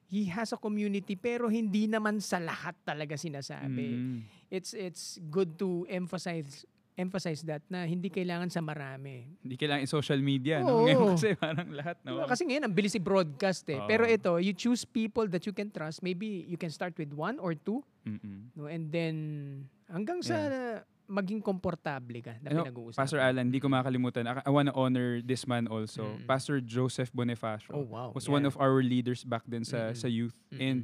he 0.05 0.31
has 0.31 0.55
a 0.55 0.59
community 0.59 1.13
pero 1.13 1.51
hindi 1.51 1.85
naman 1.85 2.23
sa 2.23 2.39
lahat 2.39 2.75
talaga 2.81 3.15
sinasabi 3.15 3.87
Mm. 3.91 4.17
it's 4.47 4.71
it's 4.71 5.19
good 5.27 5.59
to 5.59 5.83
emphasize 5.91 6.63
emphasize 6.95 7.43
that 7.43 7.59
na 7.67 7.83
hindi 7.83 8.07
kailangan 8.07 8.47
sa 8.47 8.63
marami. 8.63 9.27
Hindi 9.43 9.59
kailangan 9.59 9.83
in 9.83 9.91
social 9.91 10.15
media. 10.23 10.63
Oo. 10.63 10.63
No? 10.63 10.75
Ngayon 10.87 11.19
kasi 11.19 11.35
parang 11.35 11.67
lahat. 11.75 11.99
No? 12.07 12.23
Kasi 12.23 12.47
ngayon, 12.47 12.63
ang 12.63 12.71
bilis 12.71 12.95
i-broadcast 12.95 13.67
eh. 13.67 13.83
Oo. 13.83 13.87
Pero 13.91 14.07
ito, 14.07 14.31
you 14.39 14.55
choose 14.55 14.87
people 14.87 15.27
that 15.27 15.43
you 15.43 15.51
can 15.51 15.67
trust. 15.67 15.99
Maybe 15.99 16.47
you 16.47 16.55
can 16.55 16.71
start 16.71 16.95
with 16.95 17.11
one 17.11 17.35
or 17.43 17.51
two. 17.51 17.83
Mm-mm. 18.07 18.47
No? 18.55 18.71
And 18.71 18.87
then, 18.95 19.15
hanggang 19.91 20.23
sa 20.23 20.39
maging 21.07 21.41
komportable 21.41 22.19
ka 22.21 22.33
na 22.41 22.49
Ano, 22.51 22.61
pinag-uusapan. 22.65 22.99
Pastor 22.99 23.19
Alan, 23.21 23.45
hindi 23.47 23.61
ko 23.61 23.69
makalimutan. 23.69 24.25
I, 24.25 24.49
want 24.49 24.69
to 24.69 24.75
honor 24.75 25.21
this 25.21 25.45
man 25.45 25.67
also. 25.69 26.17
Mm. 26.17 26.25
Pastor 26.27 26.57
Joseph 26.59 27.13
Bonifacio. 27.13 27.71
Oh, 27.73 27.85
wow. 27.85 28.11
was 28.13 28.25
Yeah. 28.25 28.35
one 28.37 28.45
of 28.45 28.57
our 28.57 28.81
leaders 28.81 29.23
back 29.23 29.43
then 29.45 29.63
sa 29.63 29.93
Mm-mm. 29.93 29.97
sa 29.97 30.07
youth. 30.09 30.35
Mm-mm. 30.51 30.61
And 30.61 30.77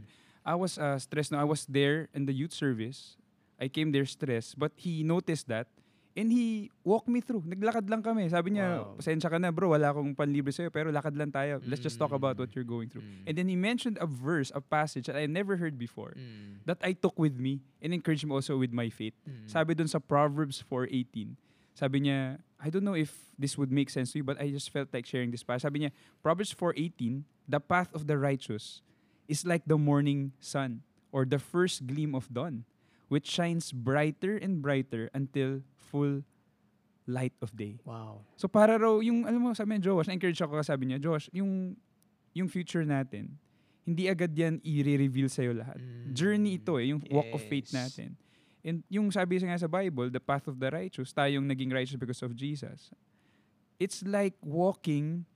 I 0.46 0.56
was 0.56 0.78
uh, 0.78 0.98
stressed. 0.98 1.32
No, 1.34 1.38
I 1.42 1.46
was 1.46 1.66
there 1.66 2.10
in 2.14 2.26
the 2.26 2.34
youth 2.34 2.54
service. 2.54 3.18
I 3.62 3.70
came 3.70 3.94
there 3.94 4.06
stressed, 4.10 4.58
but 4.58 4.74
he 4.74 5.06
noticed 5.06 5.46
that 5.54 5.70
and 6.16 6.28
he 6.32 6.70
walked 6.84 7.08
me 7.08 7.22
through. 7.22 7.42
Naglakad 7.48 7.88
lang 7.90 8.04
kami. 8.04 8.28
Sabi 8.28 8.52
niya, 8.60 8.84
Wow. 8.84 9.00
pasensya 9.00 9.32
ka 9.32 9.38
na 9.40 9.52
bro, 9.52 9.72
wala 9.72 9.92
akong 9.96 10.12
panlibre 10.16 10.52
sa'yo, 10.52 10.68
pero 10.70 10.92
lakad 10.92 11.16
lang 11.16 11.32
tayo. 11.32 11.64
Let's 11.64 11.80
just 11.82 11.96
talk 11.96 12.12
about 12.12 12.36
Mm. 12.36 12.40
what 12.44 12.50
you're 12.56 12.68
going 12.68 12.92
through. 12.92 13.04
Mm. 13.04 13.24
And 13.28 13.34
then 13.40 13.48
he 13.48 13.56
mentioned 13.56 13.96
a 14.02 14.08
verse, 14.08 14.52
a 14.52 14.60
passage 14.60 15.08
that 15.08 15.16
I 15.16 15.26
never 15.26 15.56
heard 15.58 15.80
before 15.80 16.12
Mm. 16.16 16.64
that 16.68 16.80
I 16.84 16.92
took 16.94 17.16
with 17.16 17.40
me 17.40 17.64
and 17.80 17.96
encouraged 17.96 18.28
me 18.28 18.36
also 18.36 18.60
with 18.60 18.76
my 18.76 18.92
faith. 18.92 19.16
Mm. 19.24 19.48
Sabi 19.48 19.72
dun 19.74 19.88
sa 19.88 20.00
Proverbs 20.04 20.60
4.18, 20.60 21.40
sabi 21.74 22.08
niya, 22.08 22.44
I 22.60 22.68
don't 22.70 22.84
know 22.84 22.94
if 23.00 23.32
this 23.40 23.58
would 23.58 23.72
make 23.72 23.90
sense 23.90 24.12
to 24.14 24.20
you, 24.22 24.26
but 24.28 24.38
I 24.38 24.52
just 24.52 24.70
felt 24.70 24.92
like 24.94 25.08
sharing 25.08 25.32
this 25.32 25.42
passage. 25.42 25.64
Sabi 25.66 25.88
niya, 25.88 25.92
Proverbs 26.22 26.52
4.18, 26.54 27.24
the 27.48 27.58
path 27.64 27.90
of 27.96 28.06
the 28.06 28.20
righteous 28.20 28.84
is 29.32 29.48
like 29.48 29.64
the 29.66 29.80
morning 29.80 30.36
sun 30.44 30.84
or 31.10 31.24
the 31.26 31.40
first 31.40 31.88
gleam 31.88 32.14
of 32.14 32.28
dawn, 32.32 32.68
which 33.12 33.28
shines 33.28 33.76
brighter 33.76 34.40
and 34.40 34.64
brighter 34.64 35.12
until 35.12 35.60
full 35.76 36.24
light 37.04 37.36
of 37.44 37.52
day. 37.52 37.76
Wow. 37.84 38.24
So 38.40 38.48
para 38.48 38.80
raw, 38.80 39.04
yung, 39.04 39.28
alam 39.28 39.44
mo, 39.44 39.52
sabi 39.52 39.76
niya, 39.76 39.92
Josh, 39.92 40.08
na-encourage 40.08 40.40
ako, 40.40 40.64
sabi 40.64 40.88
niya, 40.88 41.04
Josh, 41.04 41.28
yung, 41.36 41.76
yung 42.32 42.48
future 42.48 42.88
natin, 42.88 43.36
hindi 43.84 44.08
agad 44.08 44.32
yan 44.32 44.64
i-reveal 44.64 45.28
sa'yo 45.28 45.52
lahat. 45.52 45.76
Mm. 45.84 46.16
Journey 46.16 46.56
ito 46.56 46.80
eh, 46.80 46.96
yung 46.96 47.04
walk 47.12 47.28
of 47.36 47.44
faith 47.52 47.76
natin. 47.76 48.16
And 48.64 48.80
yung 48.88 49.12
sabi 49.12 49.44
sa 49.44 49.52
nga 49.52 49.60
sa 49.60 49.68
Bible, 49.68 50.08
the 50.08 50.24
path 50.24 50.48
of 50.48 50.56
the 50.56 50.72
righteous, 50.72 51.12
tayong 51.12 51.44
naging 51.44 51.74
righteous 51.76 52.00
because 52.00 52.24
of 52.24 52.32
Jesus. 52.32 52.96
It's 53.76 54.08
like 54.08 54.40
walking 54.40 55.28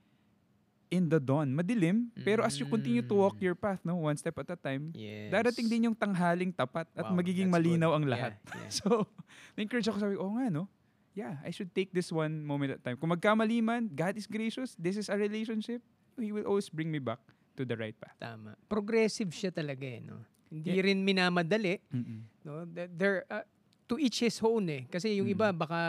in 0.88 1.06
the 1.06 1.18
dawn. 1.18 1.50
Madilim, 1.50 2.08
pero 2.22 2.42
as 2.42 2.54
you 2.54 2.64
continue 2.64 3.00
to 3.00 3.14
walk 3.14 3.36
Mm. 3.36 3.44
your 3.44 3.54
path, 3.54 3.82
no, 3.82 3.98
one 3.98 4.14
step 4.14 4.36
at 4.36 4.48
a 4.48 4.56
time, 4.56 4.90
Yes. 4.92 5.28
darating 5.28 5.66
din 5.66 5.86
yung 5.86 5.96
tanghaling 5.96 6.50
tapat 6.50 6.86
at 6.92 7.04
Wow, 7.04 7.14
magiging 7.14 7.46
malinaw 7.46 7.90
good. 7.90 7.96
ang 7.96 8.04
Yeah, 8.04 8.12
lahat. 8.12 8.32
yeah. 8.54 8.70
So, 8.78 9.06
na-encourage 9.54 9.86
ako 9.86 9.98
sabi, 9.98 10.14
oh 10.14 10.30
nga 10.32 10.46
no, 10.48 10.70
yeah, 11.12 11.42
I 11.42 11.50
should 11.50 11.70
take 11.70 11.90
this 11.90 12.08
one 12.08 12.40
moment 12.40 12.72
at 12.72 12.80
a 12.80 12.84
time. 12.84 12.96
Kung 12.96 13.10
magkamali 13.10 13.58
man, 13.58 13.88
God 13.88 14.14
is 14.14 14.26
gracious, 14.26 14.74
this 14.74 14.94
is 14.94 15.08
a 15.08 15.16
relationship, 15.16 15.82
He 16.14 16.32
will 16.32 16.48
always 16.48 16.68
bring 16.68 16.88
me 16.88 16.96
back 16.96 17.20
to 17.54 17.64
the 17.64 17.74
right 17.74 17.92
path. 17.92 18.16
Tama. 18.16 18.56
Progressive 18.66 19.28
siya 19.30 19.50
talaga 19.50 19.84
eh, 19.84 20.00
no? 20.00 20.22
Hindi 20.46 20.72
Yeah. 20.72 20.84
rin 20.86 21.02
minamadali, 21.02 21.82
Mm-mm. 21.90 22.20
no? 22.40 22.64
Th- 22.64 22.88
There 22.88 23.26
uh, 23.26 23.44
to 23.86 23.98
each 23.98 24.20
his 24.20 24.38
own 24.42 24.66
eh. 24.68 24.82
Kasi 24.90 25.18
yung 25.18 25.30
Mm. 25.30 25.34
iba 25.34 25.48
baka 25.54 25.80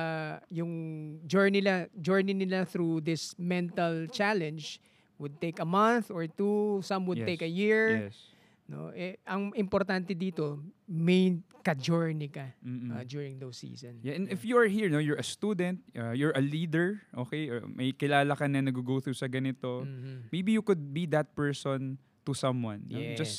yung 0.50 0.72
journey 1.26 1.60
nila 1.62 1.90
journey 1.98 2.34
nila 2.34 2.64
through 2.64 3.02
this 3.02 3.34
mental 3.38 4.06
challenge 4.10 4.78
would 5.18 5.42
take 5.42 5.58
a 5.58 5.66
month 5.66 6.14
or 6.14 6.30
two, 6.30 6.78
some 6.86 7.10
would 7.10 7.18
Yes. 7.18 7.28
take 7.28 7.42
a 7.42 7.50
year, 7.50 8.10
Yes. 8.10 8.16
no? 8.70 8.94
Eh, 8.94 9.18
ang 9.26 9.50
importante 9.58 10.14
dito, 10.14 10.62
may 10.86 11.42
ka-journey 11.66 12.30
ka 12.32 12.54
uh, 12.64 13.04
during 13.04 13.42
those 13.42 13.58
seasons. 13.60 14.00
Yeah, 14.00 14.16
and 14.16 14.30
if 14.32 14.46
you 14.48 14.56
are 14.56 14.70
here, 14.70 14.88
no, 14.88 15.02
you're 15.02 15.20
a 15.20 15.26
student, 15.26 15.82
uh, 15.98 16.14
you're 16.16 16.32
a 16.32 16.40
leader, 16.40 17.02
okay, 17.12 17.50
or 17.52 17.66
may 17.66 17.92
kilala 17.92 18.38
ka 18.38 18.46
na 18.48 18.62
nag-go 18.62 19.02
through 19.02 19.18
sa 19.18 19.28
ganito, 19.28 19.84
Mhm. 19.84 20.32
maybe 20.32 20.54
you 20.56 20.62
could 20.62 20.80
be 20.94 21.04
that 21.12 21.34
person 21.36 21.98
to 22.24 22.32
someone. 22.32 22.86
no? 22.88 23.02
Yes. 23.02 23.18
Just 23.18 23.36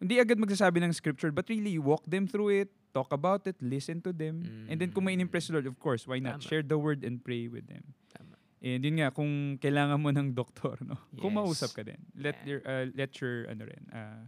hindi 0.00 0.18
agad 0.18 0.38
magsasabi 0.40 0.80
ng 0.80 0.90
scripture, 0.90 1.30
but 1.30 1.46
really 1.46 1.76
walk 1.78 2.02
them 2.08 2.24
through 2.26 2.64
it, 2.64 2.70
talk 2.90 3.12
about 3.12 3.46
it, 3.46 3.56
listen 3.60 4.00
to 4.00 4.10
them, 4.10 4.42
and 4.66 4.76
then 4.76 4.90
kung 4.90 5.04
may 5.04 5.14
in-impress 5.14 5.50
Lord, 5.50 5.66
of 5.66 5.76
course, 5.78 6.06
why 6.06 6.18
not 6.18 6.40
Tama. 6.40 6.48
share 6.48 6.64
the 6.64 6.76
word 6.76 7.04
and 7.04 7.20
pray 7.20 7.46
with 7.46 7.68
them. 7.68 7.84
Tama. 8.10 8.34
And 8.58 8.80
yun 8.82 8.98
nga, 8.98 9.12
kung 9.12 9.56
kailangan 9.56 10.00
mo 10.00 10.10
ng 10.10 10.32
doktor, 10.32 10.80
no, 10.82 10.98
kung 11.14 11.32
Yes. 11.32 11.38
mausap 11.38 11.70
ka 11.72 11.82
din, 11.84 12.00
let 12.16 12.34
Yeah. 12.42 12.48
your 12.48 12.60
uh, 12.64 12.84
let 12.92 13.10
your 13.20 13.46
ano 13.46 13.62
rin, 13.68 13.82
uh, 13.92 14.24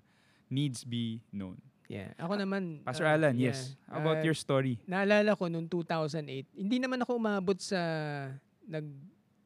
needs 0.47 0.85
be 0.85 1.25
known. 1.31 1.59
Yeah. 1.91 2.15
Ako 2.23 2.39
naman 2.39 2.87
Pastor 2.87 3.03
uh, 3.03 3.15
Alan, 3.19 3.35
yeah. 3.35 3.51
yes. 3.51 3.75
How 3.91 3.99
about 3.99 4.23
Uh, 4.23 4.31
your 4.31 4.39
story? 4.39 4.79
Naalala 4.87 5.35
ko 5.35 5.51
noong 5.51 5.67
2008, 5.67 6.23
hindi 6.55 6.79
naman 6.79 7.03
ako 7.03 7.19
umabot 7.19 7.59
sa 7.59 7.81
nag 8.63 8.87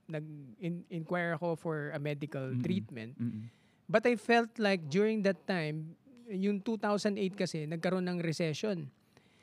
nag 0.04 0.24
in, 0.60 0.84
inquire 0.92 1.32
ako 1.32 1.56
for 1.56 1.88
a 1.92 2.00
medical 2.02 2.52
Mm-mm. 2.52 2.60
treatment. 2.60 3.16
Mm-mm. 3.16 3.48
But 3.88 4.04
I 4.04 4.20
felt 4.20 4.52
like 4.60 4.92
during 4.92 5.24
that 5.24 5.48
time, 5.48 5.96
yung 6.28 6.60
2008 6.60 7.16
kasi 7.32 7.64
nagkaroon 7.64 8.04
ng 8.04 8.20
recession. 8.20 8.92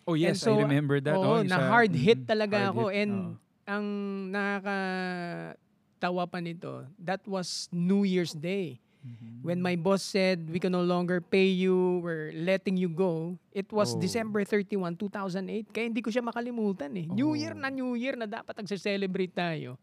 Oh 0.08 0.18
yes, 0.18 0.42
so, 0.42 0.58
I 0.58 0.66
remember 0.66 0.98
that. 1.00 1.14
Oo, 1.14 1.42
yung 1.42 1.48
na 1.48 1.58
sa- 1.62 1.70
hard 1.70 1.94
hit 1.94 2.26
mm, 2.26 2.30
talaga 2.30 2.58
hard 2.58 2.72
ako 2.74 2.84
hit, 2.90 2.98
and 3.00 3.14
oo. 3.14 3.34
ang 3.70 3.86
nakakatawa 4.34 6.24
pa 6.26 6.40
nito, 6.42 6.86
that 6.98 7.22
was 7.28 7.70
New 7.72 8.04
Year's 8.04 8.34
Day. 8.34 8.82
Mhm. 9.02 9.42
When 9.42 9.60
my 9.62 9.74
boss 9.74 10.06
said, 10.06 10.46
we 10.46 10.62
can 10.62 10.70
no 10.70 10.86
longer 10.86 11.22
pay 11.22 11.50
you, 11.50 12.02
we're 12.06 12.30
letting 12.38 12.78
you 12.78 12.86
go, 12.86 13.34
it 13.50 13.66
was 13.74 13.98
Oh. 13.98 14.00
December 14.00 14.46
31, 14.46 14.94
2008. 14.94 15.74
Kaya 15.74 15.90
hindi 15.90 16.06
ko 16.06 16.14
siya 16.14 16.22
makalimutan 16.22 16.94
eh. 16.94 17.06
New 17.10 17.34
Oh. 17.34 17.38
Year 17.38 17.58
na 17.58 17.74
New 17.74 17.98
Year 17.98 18.14
na 18.14 18.30
dapat 18.30 18.62
nagse-celebrate 18.62 19.34
tayo. 19.34 19.82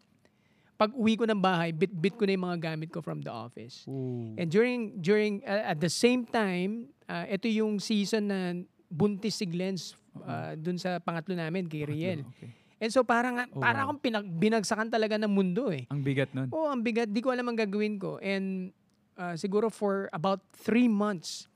Pag 0.79 0.95
uwi 0.95 1.19
ko 1.19 1.27
ng 1.27 1.43
bahay, 1.43 1.75
bit-bit 1.75 2.15
ko 2.15 2.23
na 2.23 2.39
yung 2.39 2.47
mga 2.47 2.59
gamit 2.63 2.95
ko 2.95 3.03
from 3.03 3.19
the 3.19 3.31
office. 3.35 3.83
Ooh. 3.91 4.39
And 4.39 4.47
during, 4.47 5.03
during 5.03 5.43
uh, 5.43 5.75
at 5.75 5.83
the 5.83 5.91
same 5.91 6.23
time, 6.23 6.87
uh, 7.11 7.27
ito 7.27 7.51
yung 7.51 7.83
season 7.83 8.31
na 8.31 8.55
buntis 8.87 9.43
si 9.43 9.51
Glens 9.51 9.99
uh, 10.25 10.53
dun 10.59 10.79
sa 10.81 10.99
pangatlo 10.99 11.35
namin, 11.35 11.67
kay 11.67 11.85
Riel. 11.85 12.23
Okay. 12.37 12.51
And 12.79 12.95
so 12.95 13.03
parang, 13.03 13.43
Oh, 13.51 13.59
parang 13.59 13.87
wow. 13.87 13.87
akong 13.91 14.01
pinag, 14.03 14.27
binagsakan 14.27 14.87
talaga 14.87 15.19
ng 15.19 15.31
mundo 15.31 15.75
eh. 15.75 15.91
Ang 15.91 16.07
bigat 16.07 16.31
nun. 16.31 16.47
Oo, 16.55 16.71
ang 16.71 16.79
bigat. 16.79 17.11
Di 17.11 17.19
ko 17.19 17.35
alam 17.35 17.51
ang 17.51 17.59
gagawin 17.59 17.99
ko. 17.99 18.23
And 18.23 18.71
uh, 19.19 19.35
siguro 19.35 19.67
for 19.67 20.07
about 20.15 20.47
three 20.55 20.87
months, 20.87 21.51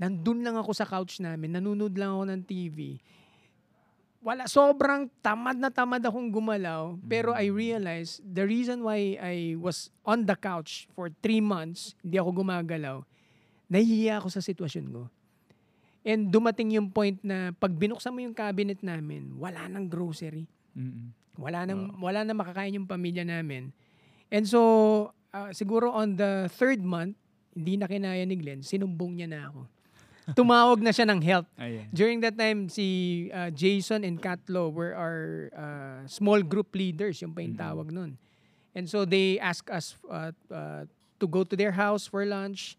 nandun 0.00 0.40
lang 0.40 0.56
ako 0.56 0.72
sa 0.72 0.88
couch 0.88 1.20
namin, 1.20 1.52
nanonood 1.52 1.92
lang 1.94 2.16
ako 2.16 2.24
ng 2.32 2.42
TV. 2.48 2.78
Wala, 4.22 4.46
sobrang 4.46 5.10
tamad 5.18 5.58
na 5.58 5.68
tamad 5.68 6.00
akong 6.00 6.30
gumalaw. 6.30 6.94
Pero 7.04 7.34
I 7.36 7.50
realized 7.52 8.22
the 8.22 8.46
reason 8.46 8.86
why 8.86 9.18
I 9.18 9.58
was 9.58 9.92
on 10.06 10.24
the 10.24 10.38
couch 10.38 10.86
for 10.94 11.10
three 11.20 11.42
months, 11.42 11.98
hindi 12.00 12.16
ako 12.16 12.40
gumagalaw, 12.40 13.02
nahihiya 13.68 14.22
ako 14.22 14.28
sa 14.30 14.40
sitwasyon 14.40 14.86
ko. 14.88 15.02
And 16.02 16.34
dumating 16.34 16.74
yung 16.74 16.90
point 16.90 17.22
na 17.22 17.54
pag 17.54 17.70
binuksan 17.70 18.10
mo 18.10 18.18
yung 18.18 18.34
cabinet 18.34 18.82
namin, 18.82 19.38
wala 19.38 19.70
nang 19.70 19.86
grocery. 19.86 20.50
Mm-mm. 20.74 21.14
Wala 21.38 21.64
nang 21.64 21.94
wala 22.02 22.26
nang 22.26 22.38
makakain 22.42 22.76
yung 22.76 22.90
pamilya 22.90 23.22
namin. 23.22 23.70
And 24.28 24.44
so 24.44 24.60
ah, 25.32 25.54
siguro 25.54 25.94
on 25.94 26.18
the 26.18 26.50
third 26.52 26.82
month, 26.82 27.16
hindi 27.54 27.78
na 27.78 27.86
kinaya 27.86 28.24
ni 28.26 28.36
Glenn, 28.36 28.60
sinumbong 28.64 29.20
niya 29.20 29.28
na 29.28 29.40
ako. 29.48 29.60
Tumawag 30.38 30.78
na 30.78 30.94
siya 30.94 31.06
ng 31.10 31.20
help. 31.22 31.50
Ayan. 31.58 31.90
During 31.90 32.22
that 32.22 32.38
time, 32.38 32.70
si 32.70 33.28
ah, 33.34 33.50
Jason 33.50 34.06
and 34.06 34.22
Katlo 34.22 34.70
were 34.70 34.94
our 34.94 35.50
ah, 35.54 36.00
small 36.06 36.42
group 36.42 36.74
leaders, 36.74 37.18
yung 37.22 37.34
pa 37.34 37.42
yung 37.42 37.58
tawag 37.58 37.90
nun. 37.90 38.18
And 38.72 38.88
so 38.88 39.04
they 39.04 39.36
asked 39.42 39.68
us 39.68 39.98
ah, 40.08 40.30
ah, 40.48 40.86
to 41.18 41.26
go 41.26 41.42
to 41.42 41.54
their 41.54 41.74
house 41.74 42.06
for 42.06 42.24
lunch. 42.24 42.78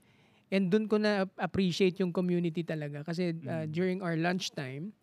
And 0.53 0.69
doon 0.69 0.85
ko 0.85 1.01
na 1.01 1.25
appreciate 1.35 1.97
yung 1.97 2.13
community 2.13 2.61
talaga. 2.61 3.01
Kasi 3.01 3.33
ah, 3.43 3.65
Mm. 3.65 3.73
during 3.73 3.99
our 3.99 4.13
lunch 4.13 4.53
time, 4.53 4.93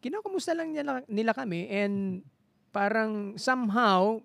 kinakamusta 0.00 0.50
lang 0.50 0.74
nila, 0.74 1.06
nila 1.06 1.30
kami 1.30 1.70
and 1.70 2.26
parang 2.70 3.38
somehow, 3.38 4.18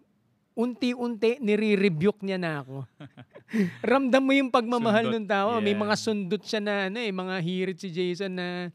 unti-unti 0.55 1.37
nire-rebuke 1.37 2.23
niya 2.23 2.39
na 2.39 2.63
ako. 2.63 2.87
Ramdam 3.85 4.23
mo 4.23 4.31
yung 4.31 4.49
pagmamahal 4.49 5.11
Sundot. 5.11 5.19
ng 5.19 5.27
tao. 5.27 5.49
May 5.59 5.75
Yeah. 5.75 5.83
mga 5.83 5.95
sundot 5.95 6.41
siya 6.41 6.61
na 6.63 6.73
ano 6.87 6.97
eh, 6.97 7.11
mga 7.11 7.35
hirit 7.39 7.77
si 7.77 7.91
Jason 7.91 8.33
na 8.33 8.71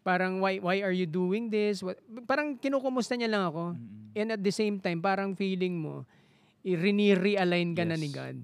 parang 0.00 0.38
why 0.38 0.56
why 0.56 0.80
are 0.80 0.94
you 0.94 1.04
doing 1.04 1.50
this? 1.50 1.82
What, 1.82 1.98
parang 2.24 2.54
kinukumusta 2.54 3.18
niya 3.18 3.26
lang 3.28 3.42
ako. 3.44 3.74
Mm-mm. 3.74 4.14
And 4.14 4.28
at 4.30 4.40
the 4.40 4.54
same 4.54 4.78
time, 4.78 5.02
parang 5.02 5.34
feeling 5.34 5.76
mo, 5.76 6.06
i-realign 6.62 7.74
ka 7.74 7.82
na 7.82 7.94
ni 7.94 8.08
Yes. 8.08 8.14
God. 8.14 8.36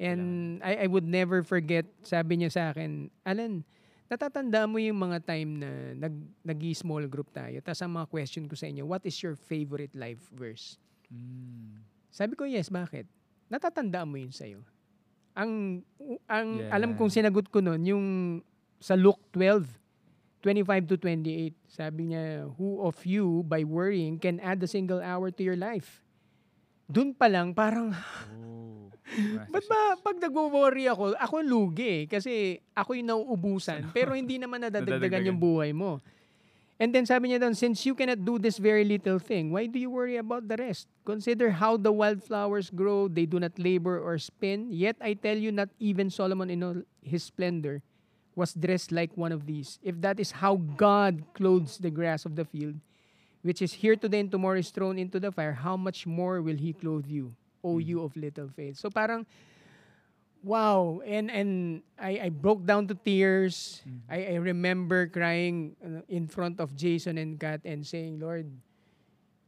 And 0.00 0.24
I, 0.64 0.84
I 0.84 0.86
would 0.88 1.04
never 1.04 1.44
forget, 1.44 1.84
sabi 2.00 2.40
niya 2.40 2.48
sa 2.48 2.62
akin, 2.72 3.12
Alan, 3.20 3.68
natatanda 4.08 4.64
mo 4.64 4.80
yung 4.80 4.96
mga 4.96 5.20
time 5.28 5.60
na 5.60 5.70
nag, 5.94 6.16
nag-small 6.40 7.04
group 7.04 7.28
tayo. 7.30 7.60
Tapos 7.60 7.84
ang 7.84 7.92
mga 7.94 8.08
question 8.08 8.48
ko 8.48 8.56
sa 8.56 8.64
inyo, 8.64 8.88
what 8.88 9.04
is 9.04 9.20
your 9.20 9.36
favorite 9.36 9.92
life 9.92 10.24
verse? 10.32 10.80
Mm. 11.12 11.84
Sabi 12.08 12.32
ko, 12.32 12.48
yes, 12.48 12.72
bakit? 12.72 13.04
Natatanda 13.52 14.08
mo 14.08 14.16
yun 14.16 14.32
sa'yo. 14.32 14.64
Ang, 15.36 15.84
ang 16.26 16.48
Yeah. 16.58 16.74
alam 16.74 16.96
kong 16.96 17.12
sinagot 17.12 17.46
ko 17.52 17.60
nun, 17.62 17.84
yung 17.86 18.06
sa 18.80 18.96
Luke 18.96 19.20
12, 19.36 19.68
25 20.42 20.88
to 20.90 20.96
28. 20.96 21.52
Sabi 21.68 22.10
niya, 22.10 22.48
who 22.56 22.80
of 22.80 22.96
you, 23.04 23.44
by 23.44 23.62
worrying, 23.62 24.16
can 24.16 24.40
add 24.40 24.58
a 24.64 24.66
single 24.66 25.04
hour 25.04 25.28
to 25.28 25.44
your 25.44 25.60
life? 25.60 26.00
Doon 26.90 27.12
pa 27.14 27.28
lang, 27.30 27.52
parang, 27.54 27.92
Oh. 28.32 28.49
Ba't 29.50 29.64
ba, 29.66 29.80
pag 29.98 30.16
nag-worry 30.18 30.86
ako, 30.86 31.14
ako 31.18 31.36
lugi 31.42 31.86
eh. 31.86 32.02
Kasi 32.06 32.58
ako 32.74 32.94
yung 32.94 33.08
nauubusan. 33.10 33.90
pero 33.90 34.14
hindi 34.14 34.38
naman 34.38 34.62
Nadadagdagan. 34.62 35.26
yung 35.34 35.40
buhay 35.40 35.74
mo. 35.74 35.98
And 36.80 36.96
then 36.96 37.04
sabi 37.04 37.28
niya 37.28 37.44
doon, 37.44 37.52
since 37.52 37.84
you 37.84 37.92
cannot 37.92 38.24
do 38.24 38.40
this 38.40 38.56
very 38.56 38.88
little 38.88 39.20
thing, 39.20 39.52
why 39.52 39.68
do 39.68 39.76
you 39.76 39.92
worry 39.92 40.16
about 40.16 40.48
the 40.48 40.56
rest? 40.56 40.88
Consider 41.04 41.52
how 41.52 41.76
the 41.76 41.92
wildflowers 41.92 42.72
grow. 42.72 43.04
They 43.04 43.28
do 43.28 43.36
not 43.36 43.52
labor 43.60 44.00
or 44.00 44.16
spin. 44.16 44.72
Yet 44.72 44.96
I 44.96 45.12
tell 45.12 45.36
you, 45.36 45.52
not 45.52 45.68
even 45.76 46.08
Solomon 46.08 46.48
in 46.48 46.64
all 46.64 46.80
his 47.04 47.20
splendor 47.28 47.84
was 48.32 48.56
dressed 48.56 48.96
like 48.96 49.12
one 49.12 49.28
of 49.28 49.44
these. 49.44 49.76
If 49.84 50.00
that 50.00 50.16
is 50.16 50.40
how 50.40 50.56
God 50.56 51.20
clothes 51.36 51.76
the 51.76 51.92
grass 51.92 52.24
of 52.24 52.32
the 52.32 52.48
field, 52.48 52.80
which 53.44 53.60
is 53.60 53.84
here 53.84 53.96
today 53.96 54.20
and 54.24 54.32
tomorrow 54.32 54.56
is 54.56 54.70
thrown 54.72 54.96
into 54.96 55.20
the 55.20 55.28
fire, 55.28 55.52
how 55.52 55.76
much 55.76 56.06
more 56.08 56.40
will 56.40 56.56
He 56.56 56.72
clothe 56.72 57.04
you, 57.04 57.36
O 57.62 57.78
you 57.78 58.02
of 58.02 58.16
little 58.16 58.48
faith? 58.48 58.76
So 58.78 58.90
parang, 58.90 59.26
wow. 60.42 61.02
And 61.04 61.30
and 61.30 61.82
I, 62.00 62.26
I 62.26 62.28
broke 62.28 62.64
down 62.64 62.88
to 62.88 62.94
tears. 62.94 63.82
I, 64.08 64.34
I 64.34 64.36
remember 64.40 65.06
crying 65.06 65.76
uh, 65.84 66.02
in 66.08 66.26
front 66.26 66.60
of 66.60 66.74
Jason 66.76 67.18
and 67.18 67.38
Kat 67.38 67.60
and 67.64 67.86
saying, 67.86 68.20
Lord, 68.20 68.48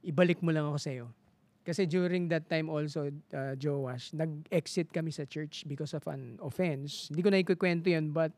ibalik 0.04 0.42
mo 0.42 0.52
lang 0.52 0.66
ako 0.69 0.78
sa'yo. 0.78 1.07
Kasi 1.62 1.87
during 1.87 2.26
that 2.26 2.50
time 2.50 2.66
also, 2.66 3.07
uh, 3.31 3.54
Joash, 3.54 4.11
nag-exit 4.11 4.90
kami 4.90 5.14
sa 5.14 5.23
church 5.23 5.62
because 5.71 5.95
of 5.95 6.02
an 6.11 6.35
offense. 6.42 7.07
Hindi 7.07 7.23
ko 7.23 7.31
na 7.31 7.38
ikukwento 7.38 7.87
yun, 7.87 8.11
but 8.11 8.35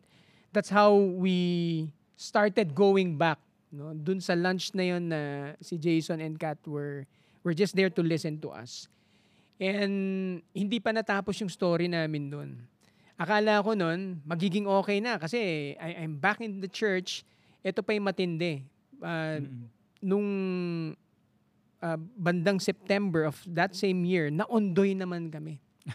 that's 0.53 0.69
how 0.69 0.93
we 0.93 1.89
started 2.21 2.77
going 2.77 3.17
back. 3.17 3.41
No? 3.73 3.97
Dun 3.97 4.21
sa 4.21 4.37
lunch 4.37 4.77
na 4.77 4.85
yun 4.85 5.09
na 5.09 5.21
si 5.65 5.81
Jason 5.81 6.21
and 6.21 6.37
Kat 6.37 6.61
were, 6.69 7.09
were 7.43 7.57
just 7.57 7.73
there 7.73 7.89
to 7.89 8.03
listen 8.05 8.37
to 8.45 8.53
us. 8.53 8.93
And 9.59 9.95
hindi 10.51 10.79
pa 10.83 10.91
natapos 10.91 11.39
yung 11.39 11.53
story 11.53 11.87
namin 11.87 12.31
dun. 12.31 12.51
Akala 13.15 13.63
ko 13.63 13.79
nun, 13.79 14.19
magiging 14.27 14.67
okay 14.67 14.99
na 14.99 15.23
kasi 15.23 15.73
I, 15.79 16.03
I'm 16.03 16.19
back 16.19 16.43
in 16.43 16.59
the 16.59 16.67
church. 16.67 17.23
Ito 17.63 17.87
pa 17.87 17.95
yung 17.95 18.11
matindi. 18.11 18.67
Uh, 18.99 19.39
nung 20.03 20.29
uh, 21.79 21.99
bandang 22.19 22.59
September 22.59 23.31
of 23.31 23.39
that 23.47 23.79
same 23.79 24.03
year, 24.03 24.33
naondoy 24.35 24.99
naman 24.99 25.31
kami. 25.31 25.63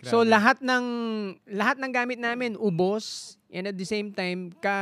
So 0.00 0.24
lahat 0.24 0.64
ng 0.64 0.86
lahat 1.44 1.76
ng 1.76 1.92
gamit 1.92 2.16
namin 2.16 2.56
ubos 2.56 3.36
and 3.52 3.68
at 3.68 3.76
the 3.76 3.84
same 3.84 4.16
time 4.16 4.48
ka 4.56 4.72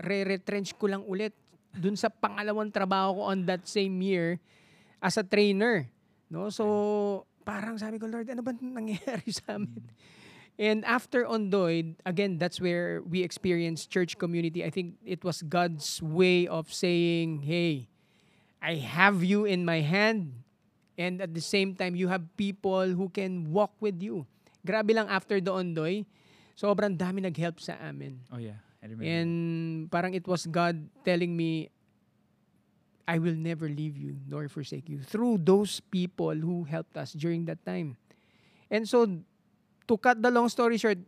re-retrench 0.00 0.72
ko 0.80 0.88
lang 0.88 1.04
ulit 1.04 1.36
dun 1.76 2.00
sa 2.00 2.08
pangalawang 2.08 2.72
trabaho 2.72 3.20
ko 3.20 3.22
on 3.28 3.44
that 3.44 3.68
same 3.68 4.00
year 4.00 4.40
as 5.04 5.20
a 5.20 5.24
trainer. 5.26 5.84
No? 6.34 6.50
So 6.50 7.30
parang 7.46 7.78
sabi 7.78 8.02
ko, 8.02 8.10
Lord, 8.10 8.26
ano 8.26 8.42
ba 8.42 8.50
nangyayari 8.50 9.30
sa 9.30 9.54
amin? 9.54 9.86
And 10.58 10.86
after 10.86 11.26
Ondoy, 11.26 11.94
again, 12.06 12.38
that's 12.38 12.58
where 12.62 13.02
we 13.02 13.22
experienced 13.22 13.90
church 13.90 14.18
community. 14.18 14.62
I 14.62 14.70
think 14.70 14.98
it 15.02 15.22
was 15.22 15.42
God's 15.42 16.02
way 16.02 16.46
of 16.46 16.70
saying, 16.70 17.42
hey, 17.42 17.90
I 18.62 18.78
have 18.78 19.22
you 19.22 19.46
in 19.46 19.66
my 19.66 19.82
hand. 19.82 20.46
And 20.94 21.18
at 21.18 21.34
the 21.34 21.42
same 21.42 21.74
time, 21.74 21.98
you 21.98 22.06
have 22.06 22.22
people 22.38 22.86
who 22.94 23.10
can 23.10 23.50
walk 23.50 23.74
with 23.82 23.98
you. 23.98 24.30
Grabe 24.62 24.94
lang 24.94 25.10
after 25.10 25.42
the 25.42 25.50
Ondoy, 25.50 26.06
sobrang 26.54 26.94
dami 26.94 27.26
nag-help 27.26 27.58
sa 27.58 27.74
amin. 27.82 28.22
Oh 28.30 28.38
yeah, 28.38 28.62
I 28.78 28.86
remember. 28.86 29.04
And 29.04 29.30
parang 29.90 30.14
it 30.14 30.22
was 30.22 30.46
God 30.46 30.86
telling 31.02 31.34
me, 31.34 31.66
I 33.06 33.18
will 33.18 33.36
never 33.36 33.68
leave 33.68 33.96
you 33.96 34.16
nor 34.28 34.48
forsake 34.48 34.88
you 34.88 35.00
through 35.00 35.44
those 35.44 35.80
people 35.80 36.34
who 36.34 36.64
helped 36.64 36.96
us 36.96 37.12
during 37.12 37.44
that 37.46 37.64
time. 37.64 37.96
And 38.70 38.88
so, 38.88 39.20
to 39.88 39.94
cut 39.98 40.22
the 40.22 40.30
long 40.30 40.48
story 40.48 40.78
short, 40.78 40.98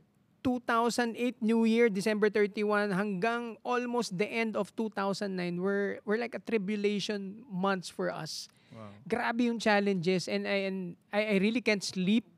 2008 0.44 1.42
New 1.42 1.64
Year, 1.64 1.88
December 1.88 2.30
31, 2.30 2.92
hanggang 2.92 3.56
almost 3.64 4.14
the 4.14 4.28
end 4.28 4.54
of 4.54 4.70
2009, 4.76 5.58
were, 5.58 5.98
were 6.04 6.18
like 6.18 6.34
a 6.36 6.42
tribulation 6.44 7.42
months 7.50 7.88
for 7.88 8.12
us. 8.12 8.46
wow. 8.70 8.92
Grabe 9.08 9.48
yung 9.48 9.58
challenges 9.58 10.28
and 10.28 10.46
I, 10.46 10.70
and 10.70 10.96
I, 11.12 11.20
I 11.24 11.36
really 11.38 11.60
can't 11.60 11.82
sleep. 11.82 12.28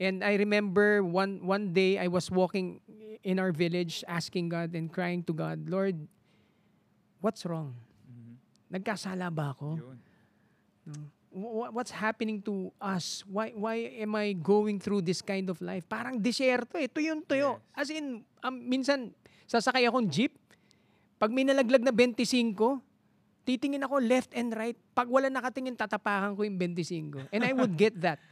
And 0.00 0.22
I 0.22 0.34
remember 0.34 1.02
one 1.02 1.42
one 1.42 1.74
day 1.74 1.98
I 1.98 2.06
was 2.06 2.30
walking 2.30 2.80
in 3.26 3.38
our 3.38 3.50
village 3.50 4.04
asking 4.06 4.48
God 4.48 4.74
and 4.74 4.86
crying 4.86 5.26
to 5.26 5.34
God, 5.34 5.66
Lord, 5.66 5.98
what's 7.20 7.42
wrong? 7.44 7.74
Nagkasala 8.68 9.32
ba 9.32 9.56
ako? 9.56 9.80
Yun. 9.80 9.98
Wh- 11.32 11.72
What's 11.72 11.92
happening 11.92 12.40
to 12.44 12.72
us? 12.80 13.24
Why 13.28 13.52
why 13.52 13.76
am 14.00 14.16
I 14.16 14.32
going 14.32 14.80
through 14.80 15.04
this 15.04 15.20
kind 15.20 15.48
of 15.52 15.60
life? 15.60 15.84
Parang 15.84 16.16
disyerto 16.20 16.80
eh. 16.80 16.88
Tuyo 16.88 17.20
tuyo. 17.24 17.60
As 17.76 17.92
in, 17.92 18.24
um, 18.40 18.56
minsan, 18.56 19.12
sasakay 19.44 19.84
akong 19.84 20.08
jeep. 20.08 20.32
Pag 21.18 21.34
may 21.34 21.42
nalaglag 21.42 21.82
na 21.82 21.90
25, 21.90 22.54
titingin 23.42 23.82
ako 23.82 23.98
left 24.00 24.30
and 24.36 24.54
right. 24.54 24.78
Pag 24.94 25.10
wala 25.10 25.26
nakatingin, 25.28 25.74
tatapakan 25.74 26.36
ko 26.38 26.46
yung 26.46 26.56
25. 26.56 27.32
And 27.34 27.42
I 27.42 27.52
would 27.52 27.76
get 27.76 27.96
that. 28.00 28.20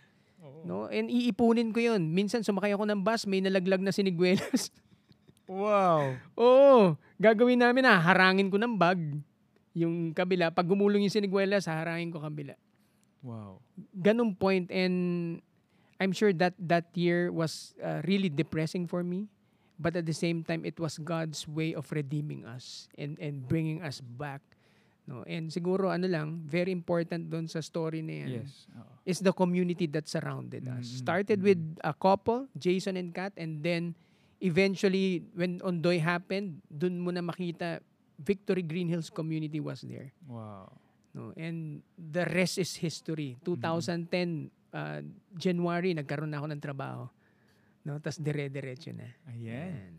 No? 0.66 0.86
And 0.90 1.10
iipunin 1.10 1.74
ko 1.74 1.78
yun. 1.82 2.10
Minsan 2.10 2.42
sumakay 2.42 2.74
ako 2.74 2.86
ng 2.86 3.02
bus, 3.02 3.26
may 3.26 3.42
nalaglag 3.42 3.82
na 3.82 3.90
siniguelas. 3.90 4.70
Wow. 5.46 6.14
Oo. 6.38 6.94
Gagawin 7.18 7.58
namin 7.58 7.86
na 7.86 7.98
harangin 7.98 8.50
ko 8.50 8.58
ng 8.58 8.74
bag 8.74 8.98
yung 9.76 10.16
kabila. 10.16 10.48
Pag 10.48 10.64
gumulong 10.64 11.04
yung 11.04 11.12
siniguelas, 11.12 11.68
harangin 11.68 12.08
ko 12.08 12.24
kabila. 12.24 12.56
Wow. 13.26 13.58
ganung 13.90 14.38
point 14.38 14.70
and 14.70 14.94
I'm 15.98 16.14
sure 16.14 16.30
that 16.38 16.54
that 16.62 16.94
year 16.94 17.34
was 17.34 17.74
uh, 17.82 17.98
really 18.06 18.30
depressing 18.30 18.86
for 18.86 19.02
me 19.02 19.26
but 19.82 19.98
at 19.98 20.06
the 20.06 20.14
same 20.14 20.46
time 20.46 20.62
it 20.62 20.78
was 20.78 20.94
God's 21.02 21.42
way 21.48 21.74
of 21.74 21.90
redeeming 21.90 22.46
us 22.46 22.86
and 22.94 23.18
and 23.18 23.42
bringing 23.42 23.82
us 23.82 23.98
back 23.98 24.46
no 25.10 25.26
and 25.26 25.50
siguro 25.50 25.90
ano 25.90 26.06
lang 26.06 26.38
very 26.46 26.70
important 26.70 27.26
doon 27.26 27.50
sa 27.50 27.58
story 27.58 27.98
na 27.98 28.14
yan 28.22 28.30
Yes. 28.46 28.70
Is 29.02 29.18
the 29.18 29.34
community 29.34 29.90
that 29.90 30.06
surrounded 30.06 30.62
us 30.70 30.86
Mm, 30.86 30.98
started 31.02 31.38
mm. 31.42 31.46
with 31.50 31.62
a 31.82 31.94
couple 31.98 32.46
Jason 32.54 32.94
and 32.94 33.10
Kat 33.10 33.34
and 33.34 33.58
then 33.58 33.98
eventually 34.38 35.26
when 35.34 35.58
Ondoy 35.66 35.98
happened 35.98 36.62
dun 36.70 37.02
mo 37.02 37.10
na 37.10 37.24
makita 37.26 37.82
Victory 38.16 38.64
Green 38.64 38.88
Hills 38.88 39.08
community 39.08 39.60
was 39.60 39.80
there 39.82 40.12
Wow. 40.24 40.72
No? 41.12 41.32
And 41.32 41.80
the 41.96 42.28
rest 42.28 42.60
is 42.60 42.76
history. 42.76 43.40
2010, 43.40 44.52
uh, 44.68 45.00
January, 45.32 45.96
nagkaroon 45.96 46.28
na 46.28 46.44
ako 46.44 46.52
ng 46.52 46.60
trabaho. 46.60 47.08
No? 47.88 47.96
Tapos 47.96 48.20
dire-diretso 48.20 48.92
na. 48.92 49.08
Ayan. 49.32 49.96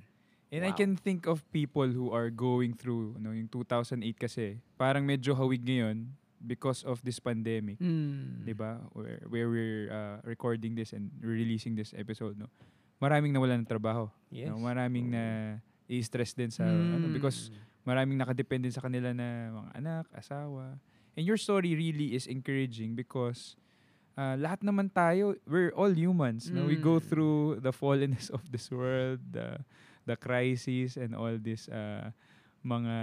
And 0.53 0.61
I 0.61 0.69
Wow. 0.71 0.77
can 0.77 0.93
think 0.93 1.25
of 1.25 1.41
people 1.49 1.89
who 1.89 2.13
are 2.13 2.29
going 2.29 2.77
through, 2.77 3.17
no, 3.17 3.33
yung 3.33 3.49
2008 3.49 3.97
kasi, 4.15 4.61
parang 4.77 5.03
medyo 5.03 5.33
hawig 5.33 5.59
ngayon 5.59 6.05
because 6.37 6.85
of 6.85 7.01
this 7.01 7.17
pandemic. 7.17 7.81
Mm. 7.81 8.45
'di 8.45 8.53
ba? 8.53 8.77
Where, 8.93 9.19
where 9.27 9.47
we're 9.49 9.85
uh, 9.89 10.17
recording 10.23 10.77
this 10.77 10.93
and 10.93 11.09
releasing 11.19 11.73
this 11.73 11.97
episode, 11.97 12.37
no. 12.37 12.45
Maraming 13.01 13.33
nawalan 13.33 13.65
ng 13.65 13.69
trabaho. 13.69 14.05
Yes. 14.29 14.53
No? 14.53 14.61
Maraming 14.61 15.09
na 15.09 15.23
i-stress 15.89 16.31
din 16.31 16.53
sa 16.53 16.63
Mm. 16.63 16.93
ano 16.93 17.05
because 17.09 17.49
maraming 17.87 18.19
nakadepende 18.19 18.67
sa 18.67 18.83
kanila 18.83 19.15
na 19.15 19.55
mga 19.55 19.71
anak, 19.79 20.05
asawa. 20.11 20.75
And 21.15 21.23
your 21.23 21.39
story 21.39 21.71
really 21.71 22.11
is 22.13 22.27
encouraging 22.27 22.99
because 22.99 23.55
uh, 24.19 24.35
lahat 24.35 24.59
naman 24.59 24.91
tayo, 24.91 25.39
we're 25.47 25.71
all 25.71 25.95
humans. 25.95 26.51
No? 26.51 26.67
We 26.67 26.75
go 26.75 26.99
Mm. 26.99 27.07
through 27.07 27.39
the 27.63 27.71
fallenness 27.71 28.27
of 28.27 28.43
this 28.51 28.67
world, 28.67 29.23
the 29.31 29.63
the 30.03 30.19
crisis 30.19 30.99
and 30.99 31.15
all 31.15 31.39
this 31.39 31.71
uh, 31.71 32.11
mga 32.61 32.95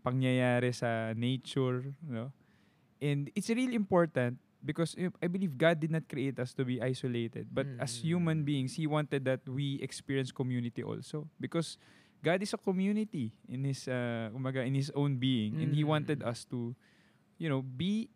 pangyayari 0.00 0.72
sa 0.72 1.12
nature, 1.12 1.92
no? 2.00 2.32
And 2.96 3.28
it's 3.36 3.52
really 3.52 3.76
important 3.76 4.40
because 4.64 4.96
I 5.20 5.28
believe 5.28 5.60
God 5.60 5.78
did 5.80 5.92
not 5.92 6.08
create 6.08 6.40
us 6.40 6.56
to 6.56 6.64
be 6.64 6.80
isolated, 6.80 7.52
but 7.52 7.68
as 7.76 7.92
Mm. 8.00 8.02
human 8.02 8.38
beings, 8.42 8.80
He 8.80 8.88
wanted 8.88 9.28
that 9.28 9.44
we 9.44 9.76
experience 9.84 10.32
community 10.32 10.80
also 10.80 11.28
because 11.36 11.76
God 12.22 12.42
is 12.42 12.52
a 12.54 12.58
community 12.60 13.32
in 13.48 13.64
His, 13.64 13.86
uh, 13.88 14.30
umaga, 14.34 14.64
in 14.66 14.74
His 14.74 14.90
own 14.94 15.16
being, 15.16 15.56
and 15.60 15.74
He 15.74 15.84
wanted 15.84 16.20
Mm. 16.20 16.28
us 16.28 16.44
to, 16.50 16.74
you 17.38 17.48
know, 17.48 17.62
be 17.62 18.08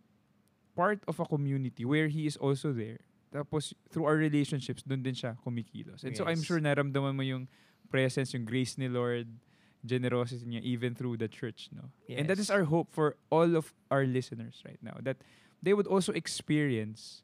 part 0.74 1.02
of 1.06 1.20
a 1.20 1.26
community 1.26 1.84
where 1.84 2.08
He 2.08 2.26
is 2.26 2.36
also 2.36 2.72
there. 2.72 3.00
Tapos, 3.30 3.72
through 3.90 4.06
our 4.10 4.16
relationships, 4.18 4.82
doon 4.82 5.02
din 5.06 5.14
siya 5.14 5.38
kumikilos. 5.38 6.02
And 6.02 6.16
so, 6.18 6.26
I'm 6.26 6.42
Yes. 6.42 6.46
sure 6.50 6.58
naramdaman 6.58 7.14
mo 7.14 7.22
yung 7.22 7.46
presence, 7.86 8.34
yung 8.34 8.42
grace 8.44 8.74
ni 8.74 8.90
Lord, 8.90 9.38
generosity 9.86 10.44
niya, 10.44 10.62
even 10.66 10.92
through 10.98 11.16
the 11.16 11.30
church, 11.30 11.70
no? 11.70 11.94
And 12.10 12.26
that 12.26 12.36
is 12.42 12.50
Yes. 12.50 12.58
our 12.58 12.66
hope 12.66 12.90
for 12.90 13.16
all 13.30 13.54
of 13.54 13.72
our 13.88 14.04
listeners 14.04 14.60
right 14.66 14.82
now, 14.82 14.98
that 15.06 15.22
they 15.62 15.72
would 15.72 15.86
also 15.86 16.10
experience 16.12 17.22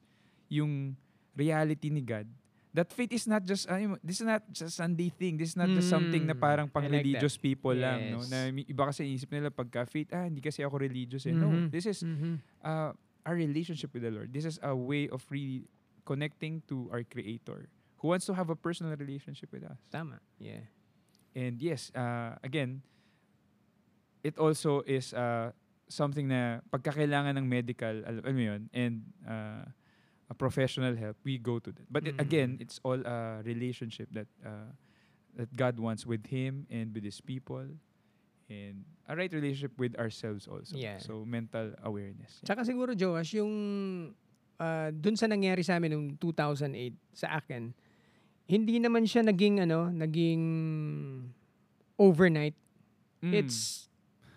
yung 0.49 0.97
reality 1.35 1.91
ni 1.91 2.01
God 2.01 2.31
that 2.77 2.93
faith 2.93 3.09
is 3.11 3.25
not 3.25 3.41
just 3.41 3.65
ano, 3.67 3.97
this 4.05 4.21
is 4.21 4.27
not 4.29 4.45
just 4.53 4.77
Sunday 4.77 5.09
thing. 5.09 5.41
This 5.41 5.57
is 5.57 5.59
not 5.59 5.73
just 5.73 5.89
something 5.89 6.29
na 6.29 6.37
Mm, 6.37 6.45
parang 6.45 6.67
pang 6.69 6.85
I 6.85 6.93
like 6.93 7.01
religious 7.03 7.35
that. 7.35 7.43
people 7.43 7.73
lang, 7.73 8.13
no? 8.13 8.21
Yes. 8.21 8.29
Na 8.29 8.39
iba 8.53 8.83
kasi 8.85 9.09
isip 9.09 9.33
nila 9.33 9.49
pagka 9.49 9.89
faith, 9.89 10.13
ah, 10.13 10.29
hindi 10.29 10.45
kasi 10.45 10.61
ako 10.61 10.77
religious 10.77 11.25
eh. 11.25 11.33
No, 11.33 11.49
Mhm. 11.49 11.73
this 11.73 11.89
is 11.89 12.05
Mhm. 12.05 12.37
uh, 12.61 12.93
our 13.25 13.35
relationship 13.35 13.91
with 13.91 14.05
the 14.05 14.13
Lord. 14.13 14.29
This 14.31 14.45
is 14.45 14.61
a 14.61 14.77
way 14.77 15.09
of 15.09 15.25
really 15.33 15.65
connecting 16.05 16.61
to 16.69 16.87
our 16.93 17.01
Creator 17.03 17.67
who 17.99 18.13
wants 18.13 18.29
to 18.29 18.37
have 18.37 18.53
a 18.53 18.55
personal 18.55 18.93
relationship 18.95 19.49
with 19.51 19.65
us. 19.65 19.81
Tama. 19.89 20.21
Yeah. 20.37 20.69
And 21.33 21.57
yes, 21.59 21.89
uh, 21.91 22.37
again, 22.45 22.85
it 24.23 24.39
also 24.39 24.83
is 24.85 25.11
uh, 25.13 25.51
something 25.89 26.29
na 26.29 26.61
pagkakailangan 26.71 27.39
ng 27.39 27.47
medical, 27.47 28.05
al- 28.05 28.23
alam 28.23 28.35
mo 28.35 28.43
yun, 28.43 28.63
and 28.73 28.95
uh, 29.23 29.65
a 30.27 30.35
professional 30.35 30.97
help, 30.97 31.17
we 31.23 31.39
go 31.39 31.59
to 31.59 31.71
that. 31.71 31.87
But 31.87 32.07
it- 32.09 32.19
again, 32.19 32.59
Mm. 32.59 32.63
it's 32.67 32.79
all 32.83 32.99
a 33.07 33.43
relationship 33.47 34.11
that 34.13 34.27
uh, 34.43 34.71
that 35.37 35.53
God 35.55 35.77
wants 35.79 36.03
with 36.09 36.27
Him 36.27 36.65
and 36.73 36.91
with 36.97 37.05
His 37.05 37.21
people, 37.21 37.69
and 38.49 38.83
a 39.07 39.15
right 39.15 39.31
relationship 39.31 39.77
with 39.79 39.95
ourselves 40.01 40.49
also. 40.49 40.75
Yeah. 40.75 40.99
So 40.99 41.23
mental 41.29 41.77
awareness. 41.85 42.41
Tsaka 42.43 42.65
siguro, 42.65 42.97
Joash, 42.97 43.37
yung 43.39 43.53
ah, 44.59 44.89
dun 44.91 45.15
sa 45.15 45.29
nangyari 45.29 45.61
sa 45.63 45.77
amin 45.77 45.93
noong 45.93 46.09
2008 46.19 46.97
sa 47.13 47.37
akin, 47.39 47.71
hindi 48.49 48.81
naman 48.81 49.05
siya 49.05 49.23
naging 49.23 49.61
ano, 49.63 49.93
naging 49.93 50.43
overnight. 51.99 52.55
Mm. 53.23 53.33
It's 53.35 53.89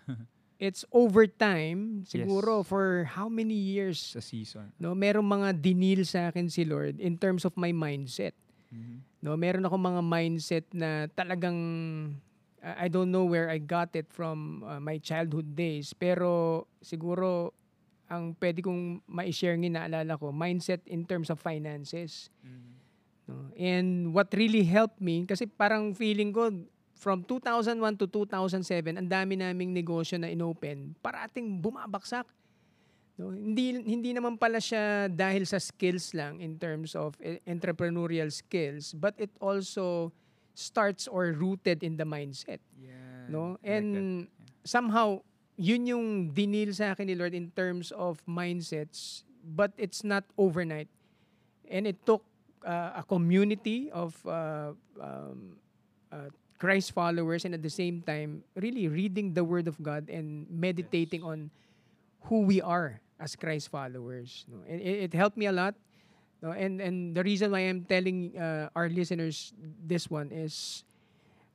it's 0.60 0.84
over 0.92 1.24
time, 1.24 2.04
siguro 2.04 2.60
Yes. 2.60 2.68
for 2.68 3.08
how 3.08 3.26
many 3.26 3.56
years, 3.56 3.96
sa 3.96 4.20
season. 4.20 4.68
no, 4.76 4.92
merong 4.92 5.24
mga 5.24 5.56
dinil 5.56 6.04
sa 6.04 6.28
akin 6.28 6.52
si 6.52 6.68
Lord 6.68 7.00
in 7.00 7.16
terms 7.16 7.48
of 7.48 7.56
my 7.56 7.72
mindset. 7.72 8.36
Mhm. 8.68 9.02
No, 9.24 9.34
meron 9.34 9.64
ako 9.64 9.76
mga 9.76 10.02
mindset 10.04 10.64
na 10.70 11.08
talagang 11.10 11.56
uh, 12.60 12.76
I 12.76 12.92
don't 12.92 13.08
know 13.08 13.24
where 13.24 13.48
I 13.48 13.56
got 13.56 13.96
it 13.96 14.12
from 14.12 14.60
uh, 14.62 14.76
my 14.78 15.00
childhood 15.00 15.56
days, 15.56 15.96
pero 15.96 16.64
siguro 16.78 17.56
ang 18.10 18.34
pwede 18.36 18.60
kong 18.60 19.00
ma-share 19.06 19.54
ng 19.54 19.72
naalala 19.72 20.18
ko, 20.18 20.28
mindset 20.28 20.82
in 20.84 21.06
terms 21.06 21.30
of 21.30 21.38
finances. 21.38 22.28
No? 23.30 23.54
And 23.54 24.10
what 24.10 24.34
really 24.34 24.66
helped 24.66 24.98
me, 24.98 25.22
kasi 25.24 25.46
parang 25.46 25.94
feeling 25.94 26.34
ko, 26.34 26.50
from 27.00 27.24
2001 27.24 27.80
to 27.96 28.06
2007, 28.06 29.00
ang 29.00 29.08
dami 29.08 29.40
naming 29.40 29.72
negosyo 29.72 30.20
na 30.20 30.28
inopen, 30.28 30.92
parating 31.00 31.56
bumabaksak. 31.56 32.28
No? 33.16 33.32
Hindi, 33.32 33.80
hindi 33.80 34.12
naman 34.12 34.36
pala 34.36 34.60
siya 34.60 35.08
dahil 35.08 35.48
sa 35.48 35.56
skills 35.56 36.12
lang 36.12 36.44
in 36.44 36.60
terms 36.60 36.92
of 36.92 37.16
eh, 37.24 37.40
entrepreneurial 37.48 38.28
skills, 38.28 38.92
but 38.92 39.16
it 39.16 39.32
also 39.40 40.12
starts 40.52 41.08
or 41.08 41.32
rooted 41.32 41.80
in 41.80 41.96
the 41.96 42.04
mindset. 42.04 42.60
Yeah. 42.76 43.32
No? 43.32 43.56
I 43.64 43.64
like 43.64 43.64
And 43.64 43.88
that. 44.28 44.68
somehow, 44.68 45.24
yun 45.56 45.88
yung 45.88 46.06
dinil 46.36 46.76
sa 46.76 46.92
akin 46.92 47.08
ni 47.08 47.16
Lord 47.16 47.32
in 47.32 47.48
terms 47.56 47.96
of 47.96 48.20
mindsets, 48.28 49.24
but 49.40 49.72
it's 49.80 50.04
not 50.04 50.28
overnight. 50.36 50.92
And 51.64 51.88
it 51.88 52.04
took 52.04 52.28
uh, 52.60 53.00
a 53.00 53.04
community 53.08 53.88
of 53.88 54.20
uh, 54.28 54.76
um, 55.00 55.56
uh, 56.12 56.28
Christ 56.60 56.92
followers 56.92 57.48
and 57.48 57.56
at 57.56 57.64
the 57.64 57.72
same 57.72 58.04
time, 58.04 58.44
really 58.52 58.86
reading 58.86 59.32
the 59.32 59.42
Word 59.42 59.66
of 59.66 59.80
God 59.80 60.12
and 60.12 60.44
meditating 60.52 61.24
on 61.24 61.48
who 62.28 62.44
we 62.44 62.60
are 62.60 63.00
as 63.16 63.34
Christ 63.34 63.72
followers. 63.72 64.44
No? 64.44 64.60
And 64.68 64.78
it, 64.80 65.08
it 65.08 65.12
helped 65.16 65.40
me 65.40 65.48
a 65.48 65.52
lot. 65.56 65.74
No? 66.44 66.52
And, 66.52 66.80
and 66.80 67.16
the 67.16 67.24
reason 67.24 67.50
why 67.50 67.64
I'm 67.64 67.88
telling 67.88 68.36
uh, 68.36 68.68
our 68.76 68.92
listeners 68.92 69.56
this 69.80 70.12
one 70.12 70.28
is 70.28 70.84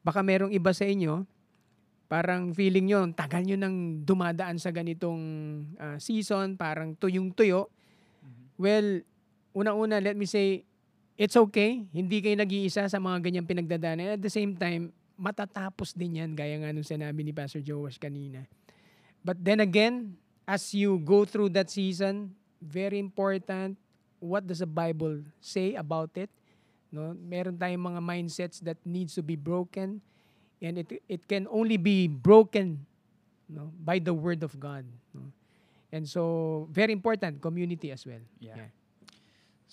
baka 0.01 0.25
merong 0.25 0.49
iba 0.49 0.73
sa 0.73 0.89
inyo 0.89 1.29
parang 2.05 2.53
feeling 2.53 2.85
nyo, 2.89 3.09
tagal 3.17 3.41
nyo 3.41 3.57
nang 3.57 4.05
dumadaan 4.05 4.61
sa 4.61 4.69
ganitong 4.69 5.21
ah, 5.81 5.97
season, 5.97 6.53
parang 6.53 6.93
tuyong-tuyo. 6.93 7.67
Well, 8.55 9.03
una-una, 9.51 9.99
let 9.99 10.15
me 10.15 10.29
say, 10.29 10.63
it's 11.15 11.35
okay. 11.35 11.83
Hindi 11.91 12.19
kayo 12.23 12.35
nag-iisa 12.35 12.87
sa 12.87 12.99
mga 12.99 13.31
ganyang 13.31 13.47
pinagdadaanan. 13.47 14.19
At 14.19 14.21
the 14.21 14.31
same 14.31 14.55
time, 14.55 14.91
matatapos 15.15 15.95
din 15.95 16.19
yan, 16.23 16.31
gaya 16.35 16.59
nga 16.59 16.71
nung 16.75 16.87
sinabi 16.87 17.23
ni 17.23 17.31
Pastor 17.31 17.63
Joash 17.63 17.99
kanina. 17.99 18.43
But 19.23 19.41
then 19.41 19.63
again, 19.63 20.19
as 20.45 20.75
you 20.75 21.01
go 21.01 21.25
through 21.25 21.55
that 21.57 21.71
season, 21.71 22.35
very 22.61 22.99
important, 22.99 23.79
what 24.21 24.45
does 24.45 24.61
the 24.61 24.69
Bible 24.69 25.23
say 25.41 25.73
about 25.73 26.13
it? 26.19 26.29
No, 26.93 27.11
meron 27.17 27.57
tayong 27.59 27.95
mga 27.95 28.01
mindsets 28.03 28.61
that 28.63 28.77
needs 28.85 29.17
to 29.17 29.23
be 29.25 29.35
broken 29.35 29.99
and 30.63 30.79
it 30.79 30.89
it 31.11 31.21
can 31.27 31.47
only 31.51 31.75
be 31.75 32.07
broken 32.07 32.79
no 33.51 33.69
by 33.83 33.99
the 33.99 34.13
word 34.15 34.41
of 34.41 34.55
God 34.55 34.87
no? 35.13 35.29
and 35.91 36.07
so 36.07 36.65
very 36.71 36.95
important 36.95 37.43
community 37.43 37.91
as 37.91 38.07
well 38.07 38.21
Yeah. 38.39 38.71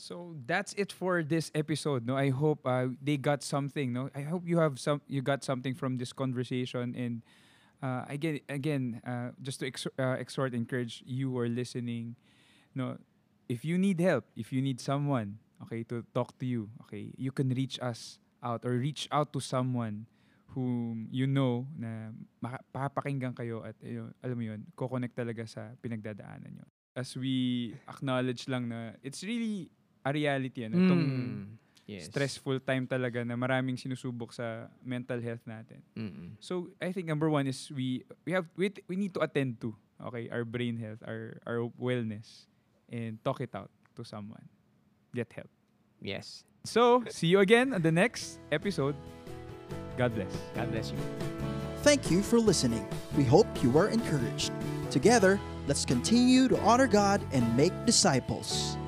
So 0.02 0.34
that's 0.50 0.74
it 0.74 0.90
for 0.90 1.22
this 1.22 1.54
episode. 1.54 2.02
No, 2.02 2.18
I 2.18 2.34
hope 2.34 2.66
uh, 2.66 2.90
they 2.98 3.14
got 3.14 3.46
something. 3.46 3.94
No, 3.94 4.10
I 4.18 4.26
hope 4.26 4.42
you 4.42 4.58
have 4.58 4.82
some. 4.82 4.98
You 5.06 5.22
got 5.22 5.46
something 5.46 5.78
from 5.78 5.94
this 5.94 6.10
conversation. 6.10 6.98
And 6.98 7.22
uh, 7.78 8.10
again, 8.10 8.42
again, 8.50 8.98
uh, 9.06 9.30
just 9.38 9.62
to 9.62 9.70
ex- 9.70 9.86
uh, 9.94 10.18
exhort, 10.18 10.58
encourage 10.58 11.06
you 11.06 11.30
who 11.30 11.38
are 11.38 11.46
listening. 11.46 12.18
No, 12.74 12.98
if 13.46 13.62
you 13.62 13.78
need 13.78 14.02
help, 14.02 14.26
if 14.34 14.50
you 14.50 14.58
need 14.58 14.82
someone, 14.82 15.38
okay, 15.62 15.86
to 15.86 16.02
talk 16.10 16.34
to 16.42 16.50
you, 16.50 16.66
okay, 16.82 17.14
you 17.14 17.30
can 17.30 17.54
reach 17.54 17.78
us 17.78 18.18
out 18.42 18.66
or 18.66 18.74
reach 18.82 19.06
out 19.14 19.30
to 19.34 19.38
someone 19.38 20.10
whom 20.50 21.06
you 21.14 21.30
know 21.30 21.70
na 21.78 22.10
makapakinggan 22.42 23.38
kayo 23.38 23.62
at 23.62 23.78
you 23.78 24.02
know, 24.02 24.10
alam 24.18 24.34
mo 24.34 24.42
yun, 24.50 24.66
ko-connect 24.74 25.14
talaga 25.14 25.46
sa 25.46 25.70
pinagdadaanan 25.78 26.58
nyo. 26.58 26.66
As 26.98 27.14
we 27.14 27.70
acknowledge 27.86 28.50
lang 28.50 28.66
na 28.66 28.98
it's 29.00 29.22
really 29.22 29.70
a 30.02 30.10
reality 30.12 30.66
ano, 30.66 30.76
itong 30.78 31.02
Mm. 31.02 31.44
yes 31.82 32.06
stressful 32.06 32.62
time 32.62 32.86
talaga 32.86 33.26
na 33.26 33.34
maraming 33.34 33.74
sinusubok 33.74 34.30
sa 34.30 34.70
mental 34.82 35.18
health 35.18 35.42
natin. 35.44 35.82
Mm-mm. 35.98 36.38
So 36.38 36.70
I 36.78 36.94
think 36.94 37.10
number 37.10 37.26
one 37.26 37.46
is 37.46 37.58
we 37.70 38.06
we 38.22 38.30
have 38.32 38.46
we, 38.54 38.70
we 38.86 38.94
need 38.94 39.10
to 39.14 39.20
attend 39.20 39.58
to 39.62 39.74
okay 40.10 40.30
our 40.30 40.46
brain 40.46 40.78
health, 40.78 41.02
our 41.02 41.42
our 41.42 41.66
wellness, 41.78 42.46
and 42.86 43.18
talk 43.26 43.42
it 43.42 43.50
out 43.54 43.70
to 43.98 44.02
someone. 44.06 44.46
Get 45.12 45.28
help. 45.34 45.50
yes 46.00 46.42
So 46.62 47.02
see 47.10 47.26
you 47.26 47.42
again 47.42 47.74
on 47.74 47.82
the 47.82 47.90
next 47.94 48.38
episode. 48.54 48.94
God 49.98 50.14
bless. 50.14 50.30
God 50.54 50.70
bless 50.70 50.90
you 50.94 50.98
Thank 51.82 52.10
you 52.14 52.22
for 52.22 52.38
listening. 52.38 52.86
We 53.18 53.26
hope 53.26 53.46
you 53.58 53.66
were 53.70 53.90
encouraged. 53.90 54.54
Together, 54.94 55.42
let's 55.66 55.82
continue 55.82 56.46
to 56.46 56.54
honor 56.62 56.86
God 56.86 57.18
and 57.34 57.42
make 57.58 57.74
disciples. 57.90 58.78